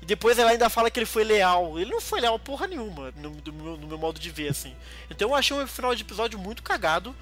E 0.00 0.06
depois 0.06 0.38
ela 0.38 0.52
ainda 0.52 0.70
fala 0.70 0.92
que 0.92 1.00
ele 1.00 1.06
foi 1.06 1.24
leal. 1.24 1.76
Ele 1.76 1.90
não 1.90 2.00
foi 2.00 2.20
leal 2.20 2.38
porra 2.38 2.68
nenhuma, 2.68 3.12
no, 3.16 3.32
meu, 3.52 3.76
no 3.76 3.88
meu 3.88 3.98
modo 3.98 4.20
de 4.20 4.30
ver, 4.30 4.50
assim. 4.50 4.76
Então 5.10 5.30
eu 5.30 5.34
achei 5.34 5.56
um 5.56 5.66
final 5.66 5.92
de 5.92 6.02
episódio 6.02 6.38
muito 6.38 6.62
cagado. 6.62 7.16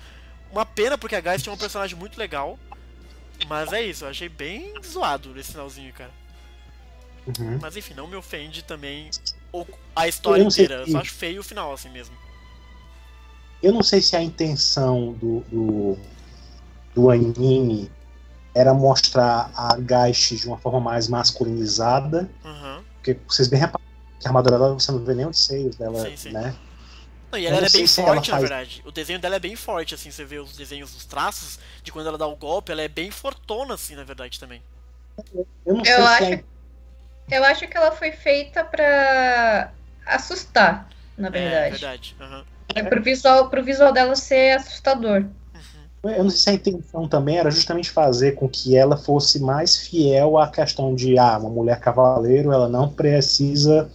Uma 0.52 0.64
pena, 0.66 0.96
porque 0.98 1.16
a 1.16 1.20
Geist 1.20 1.48
é 1.48 1.50
um 1.50 1.56
personagem 1.56 1.96
muito 1.98 2.16
legal. 2.18 2.58
Mas 3.48 3.72
é 3.72 3.82
isso, 3.82 4.04
eu 4.04 4.08
achei 4.08 4.28
bem 4.28 4.72
zoado 4.84 5.36
esse 5.38 5.50
finalzinho, 5.52 5.92
cara. 5.94 6.10
Uhum. 7.26 7.58
Mas 7.60 7.76
enfim, 7.76 7.94
não 7.94 8.06
me 8.06 8.14
ofende 8.14 8.62
também 8.62 9.10
a 9.96 10.06
história 10.06 10.42
Eu 10.42 10.48
inteira. 10.48 10.74
Eu 10.76 10.86
se- 10.86 10.92
só 10.92 10.98
acho 10.98 11.12
feio 11.12 11.40
o 11.40 11.44
final, 11.44 11.72
assim 11.72 11.88
mesmo. 11.88 12.14
eu 13.62 13.72
não 13.72 13.82
sei 13.82 14.00
se 14.00 14.14
a 14.16 14.22
intenção 14.22 15.12
do, 15.14 15.40
do, 15.50 15.98
do 16.94 17.10
anime 17.10 17.90
era 18.54 18.74
mostrar 18.74 19.50
a 19.56 19.76
Geist 19.78 20.34
de 20.36 20.46
uma 20.46 20.58
forma 20.58 20.78
mais 20.80 21.08
masculinizada. 21.08 22.30
Uhum. 22.44 22.82
Porque 22.94 23.18
vocês 23.26 23.48
bem 23.48 23.58
reparam 23.60 23.84
que 24.20 24.26
a 24.26 24.30
armadura 24.30 24.58
dela 24.58 24.74
você 24.74 24.92
não 24.92 25.04
vê 25.04 25.14
nem 25.14 25.26
os 25.26 25.44
seios 25.46 25.74
dela, 25.76 26.04
Sim, 26.10 26.16
sim. 26.16 26.30
né? 26.32 26.54
Não, 27.32 27.38
e 27.38 27.46
ela 27.46 27.60
não 27.60 27.66
é 27.66 27.70
bem 27.70 27.86
forte, 27.86 28.30
na 28.30 28.36
faz- 28.36 28.42
verdade. 28.42 28.82
O 28.84 28.92
desenho 28.92 29.18
dela 29.18 29.36
é 29.36 29.40
bem 29.40 29.56
forte, 29.56 29.94
assim, 29.94 30.10
você 30.10 30.24
vê 30.24 30.38
os 30.38 30.56
desenhos 30.56 30.92
dos 30.92 31.04
traços 31.06 31.58
de 31.82 31.90
quando 31.90 32.06
ela 32.08 32.18
dá 32.18 32.26
o 32.26 32.36
golpe, 32.36 32.70
ela 32.72 32.82
é 32.82 32.88
bem 32.88 33.10
fortona, 33.10 33.74
assim, 33.74 33.94
na 33.94 34.04
verdade, 34.04 34.38
também. 34.38 34.62
Eu 35.64 35.74
não 35.76 35.84
Eu 35.84 35.94
sei 35.94 36.06
acho, 36.06 36.24
se 36.24 36.34
é 36.34 36.44
eu 37.30 37.44
acho 37.44 37.68
que 37.68 37.76
ela 37.76 37.92
foi 37.92 38.12
feita 38.12 38.64
pra 38.64 39.72
assustar, 40.06 40.88
na 41.16 41.30
É, 41.30 41.30
verdade. 41.30 41.70
verdade. 41.70 42.16
aham. 42.20 42.44
É 42.74 42.82
pro 42.82 43.02
visual, 43.02 43.50
pro 43.50 43.64
visual 43.64 43.92
dela 43.92 44.16
ser 44.16 44.56
assustador. 44.58 45.26
Eu 46.04 46.24
não 46.24 46.30
sei 46.30 46.38
se 46.40 46.50
a 46.50 46.54
intenção 46.54 47.08
também 47.08 47.38
era 47.38 47.50
justamente 47.50 47.88
fazer 47.90 48.32
com 48.32 48.48
que 48.48 48.76
ela 48.76 48.96
fosse 48.96 49.38
mais 49.40 49.76
fiel 49.76 50.36
à 50.36 50.48
questão 50.50 50.94
de 50.96 51.16
ah, 51.16 51.38
uma 51.38 51.48
mulher 51.48 51.78
cavaleiro, 51.78 52.50
ela 52.52 52.68
não 52.68 52.88
precisa, 52.88 53.88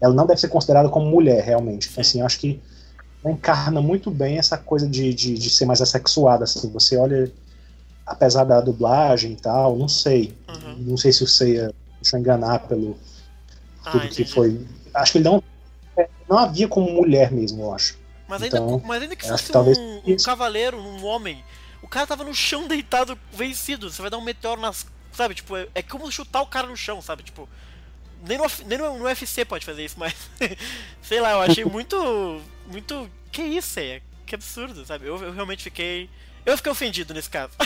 ela 0.00 0.12
não 0.12 0.26
deve 0.26 0.40
ser 0.40 0.48
considerada 0.48 0.88
como 0.88 1.06
mulher 1.08 1.44
realmente. 1.44 1.88
Então, 1.90 2.00
assim, 2.00 2.18
eu 2.20 2.26
acho 2.26 2.40
que 2.40 2.60
encarna 3.30 3.80
muito 3.80 4.10
bem 4.10 4.38
essa 4.38 4.58
coisa 4.58 4.88
de, 4.88 5.14
de, 5.14 5.34
de 5.34 5.50
ser 5.50 5.64
mais 5.64 5.80
assexuada. 5.80 6.44
Assim, 6.44 6.70
você 6.70 6.96
olha, 6.96 7.32
apesar 8.06 8.44
da 8.44 8.60
dublagem 8.60 9.32
e 9.32 9.36
tal, 9.36 9.76
não 9.76 9.88
sei, 9.88 10.34
não 10.78 10.96
sei 10.96 11.12
se 11.12 11.22
o 11.22 11.26
Seiya 11.26 11.72
deixou 12.00 12.18
enganar 12.18 12.60
pelo 12.60 12.96
tudo 13.90 14.08
que 14.08 14.24
foi. 14.24 14.66
Acho 14.94 15.12
que 15.12 15.18
ele 15.18 15.24
não 15.24 15.42
é, 15.96 16.08
não 16.28 16.38
havia 16.38 16.68
como 16.68 16.90
mulher 16.90 17.30
mesmo, 17.30 17.62
eu 17.62 17.74
acho. 17.74 17.96
Mas 18.28 18.42
ainda, 18.42 18.56
Então, 18.58 18.82
mas 18.84 19.02
ainda 19.02 19.14
que 19.14 19.28
fosse 19.28 19.44
que 19.44 19.52
talvez 19.52 19.78
um, 19.78 20.00
um 20.06 20.16
cavaleiro, 20.16 20.78
um 20.78 21.04
homem, 21.04 21.44
o 21.82 21.88
cara 21.88 22.06
tava 22.06 22.24
no 22.24 22.34
chão 22.34 22.66
deitado, 22.66 23.18
vencido. 23.32 23.90
Você 23.90 24.00
vai 24.00 24.10
dar 24.10 24.18
um 24.18 24.22
meteoro 24.22 24.60
nas. 24.60 24.86
Sabe, 25.12 25.34
tipo, 25.34 25.56
é, 25.56 25.68
é 25.74 25.82
como 25.82 26.10
chutar 26.10 26.40
o 26.40 26.46
cara 26.46 26.66
no 26.66 26.76
chão, 26.76 27.02
sabe? 27.02 27.22
Tipo. 27.22 27.48
Nem 28.24 28.38
no, 28.38 28.44
nem 28.66 28.78
no, 28.78 28.98
no 28.98 29.04
UFC 29.04 29.44
pode 29.44 29.66
fazer 29.66 29.84
isso, 29.84 29.96
mas. 29.98 30.14
sei 31.02 31.20
lá, 31.20 31.32
eu 31.32 31.40
achei 31.40 31.64
muito. 31.64 32.40
Muito. 32.72 33.10
Que 33.30 33.42
isso, 33.42 33.78
é? 33.78 34.00
Que 34.26 34.34
absurdo, 34.34 34.84
sabe? 34.84 35.06
Eu, 35.06 35.22
eu 35.22 35.32
realmente 35.32 35.62
fiquei. 35.62 36.08
Eu 36.44 36.56
fiquei 36.56 36.72
ofendido 36.72 37.14
nesse 37.14 37.30
caso. 37.30 37.52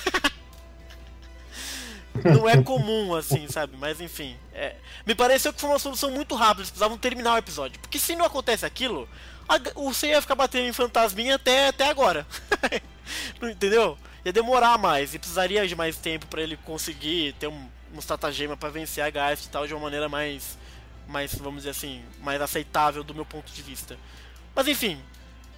Não 2.25 2.49
é 2.49 2.61
comum, 2.63 3.15
assim, 3.15 3.47
sabe? 3.49 3.77
Mas 3.77 4.01
enfim. 4.01 4.37
é, 4.55 4.75
Me 5.05 5.15
pareceu 5.15 5.53
que 5.53 5.61
foi 5.61 5.71
uma 5.71 5.79
solução 5.79 6.11
muito 6.11 6.35
rápida, 6.35 6.61
eles 6.63 6.71
precisavam 6.71 6.97
terminar 6.99 7.35
o 7.35 7.39
episódio. 7.39 7.79
Porque 7.81 7.99
se 7.99 8.17
não 8.17 8.25
acontece 8.25 8.65
aquilo, 8.65 9.09
a- 9.49 9.61
o 9.75 9.93
Sei 9.93 10.11
ia 10.11 10.21
ficar 10.23 10.35
batendo 10.35 10.67
em 10.67 10.73
fantasminha 10.73 11.35
até, 11.37 11.69
até 11.69 11.89
agora. 11.89 12.27
Entendeu? 13.43 13.99
Ia 14.25 14.33
demorar 14.33 14.79
mais 14.79 15.15
e 15.15 15.19
precisaria 15.19 15.67
de 15.69 15.77
mais 15.77 15.97
tempo 15.97 16.27
pra 16.27 16.43
ele 16.43 16.57
conseguir 16.57 17.35
ter 17.35 17.47
um, 17.49 17.69
um 17.95 17.99
estratagema 17.99 18.57
pra 18.57 18.71
vencer 18.71 19.05
a 19.05 19.11
Geist 19.11 19.45
e 19.47 19.51
tal 19.51 19.67
de 19.67 19.75
uma 19.75 19.83
maneira 19.83 20.09
mais, 20.09 20.59
mais, 21.07 21.35
vamos 21.35 21.59
dizer 21.59 21.71
assim, 21.71 22.03
mais 22.23 22.41
aceitável 22.41 23.05
do 23.05 23.15
meu 23.15 23.25
ponto 23.27 23.53
de 23.53 23.63
vista. 23.63 23.97
Mas 24.57 24.67
enfim, 24.67 24.99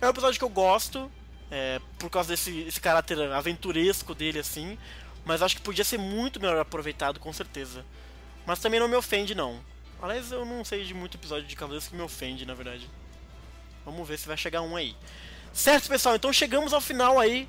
é 0.01 0.07
um 0.07 0.11
episódio 0.11 0.39
que 0.39 0.45
eu 0.45 0.49
gosto, 0.51 1.11
é, 1.51 1.81
por 1.99 2.11
causa 2.11 2.31
desse 2.31 2.63
esse 2.63 2.81
caráter 2.81 3.19
aventuresco 3.33 4.13
dele 4.15 4.41
assim, 4.41 4.77
mas 5.25 5.41
acho 5.41 5.57
que 5.57 5.63
podia 5.63 5.85
ser 5.85 5.99
muito 5.99 6.41
melhor 6.41 6.59
aproveitado 6.59 7.21
com 7.21 7.33
certeza. 7.33 7.85
Mas 8.45 8.59
também 8.59 8.81
não 8.81 8.89
me 8.89 8.97
ofende 8.97 9.35
não. 9.35 9.61
Aliás, 10.03 10.33
eu 10.33 10.45
não 10.45 10.65
sei 10.65 10.85
de 10.85 10.95
muito 10.95 11.17
episódio 11.17 11.47
de 11.47 11.55
Cavaleiros 11.55 11.89
que 11.89 11.95
me 11.95 12.03
ofende, 12.03 12.45
na 12.45 12.55
verdade. 12.55 12.91
Vamos 13.85 14.07
ver 14.07 14.19
se 14.19 14.27
vai 14.27 14.37
chegar 14.37 14.63
um 14.63 14.75
aí. 14.75 14.97
Certo, 15.53 15.89
pessoal, 15.89 16.17
então 16.17 16.33
chegamos 16.33 16.73
ao 16.73 16.81
final 16.81 17.19
aí 17.19 17.49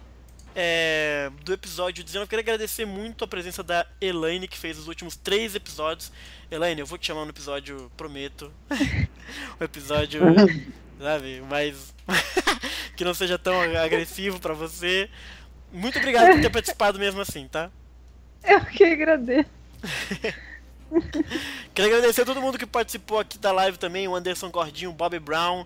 é, 0.55 1.31
do 1.43 1.53
episódio 1.53 2.03
19. 2.03 2.23
Eu 2.23 2.27
queria 2.27 2.41
agradecer 2.41 2.85
muito 2.85 3.23
a 3.23 3.27
presença 3.27 3.63
da 3.63 3.87
Elaine, 3.99 4.47
que 4.47 4.57
fez 4.57 4.77
os 4.77 4.87
últimos 4.87 5.15
três 5.15 5.55
episódios. 5.55 6.11
Elaine, 6.51 6.81
eu 6.81 6.85
vou 6.85 6.97
te 6.97 7.07
chamar 7.07 7.23
no 7.23 7.31
episódio, 7.31 7.91
prometo. 7.95 8.51
um 9.59 9.63
episódio, 9.63 10.21
sabe, 10.99 11.41
mais. 11.41 11.93
que 12.95 13.03
não 13.03 13.13
seja 13.13 13.37
tão 13.39 13.59
agressivo 13.61 14.39
pra 14.39 14.53
você. 14.53 15.09
Muito 15.71 15.97
obrigado 15.97 16.33
por 16.33 16.41
ter 16.41 16.49
participado 16.49 16.99
mesmo 16.99 17.21
assim, 17.21 17.47
tá? 17.47 17.71
Eu 18.43 18.65
que 18.65 18.83
agradeço. 18.83 19.49
Quero 21.73 21.87
agradecer 21.87 22.23
a 22.23 22.25
todo 22.25 22.41
mundo 22.41 22.57
que 22.57 22.65
participou 22.65 23.19
aqui 23.19 23.37
da 23.37 23.51
live 23.51 23.77
também, 23.77 24.07
o 24.07 24.15
Anderson 24.15 24.49
Gordinho, 24.49 24.89
o 24.89 24.93
Bob 24.93 25.19
Brown, 25.19 25.65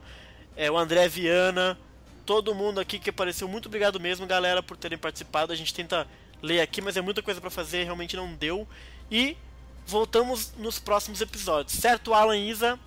é, 0.55 0.69
o 0.69 0.77
André 0.77 1.07
Viana, 1.07 1.77
todo 2.25 2.53
mundo 2.53 2.79
aqui 2.79 2.99
que 2.99 3.09
apareceu. 3.09 3.47
Muito 3.47 3.67
obrigado 3.67 3.99
mesmo, 3.99 4.27
galera, 4.27 4.61
por 4.61 4.75
terem 4.75 4.97
participado. 4.97 5.53
A 5.53 5.55
gente 5.55 5.73
tenta 5.73 6.05
ler 6.41 6.59
aqui, 6.59 6.81
mas 6.81 6.97
é 6.97 7.01
muita 7.01 7.23
coisa 7.23 7.39
pra 7.39 7.49
fazer, 7.49 7.83
realmente 7.83 8.17
não 8.17 8.33
deu. 8.33 8.67
E 9.09 9.37
voltamos 9.85 10.53
nos 10.57 10.77
próximos 10.77 11.21
episódios, 11.21 11.77
certo, 11.77 12.13
Alan 12.13 12.37
e 12.37 12.49
Isa? 12.49 12.77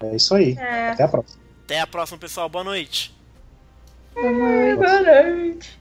É 0.00 0.16
isso 0.16 0.34
aí. 0.34 0.56
É. 0.58 0.90
Até 0.90 1.04
a 1.04 1.08
próxima. 1.08 1.40
Até 1.64 1.80
a 1.80 1.86
próxima, 1.86 2.18
pessoal. 2.18 2.48
Boa 2.48 2.64
noite. 2.64 3.14
Boa 4.14 5.00
noite. 5.02 5.79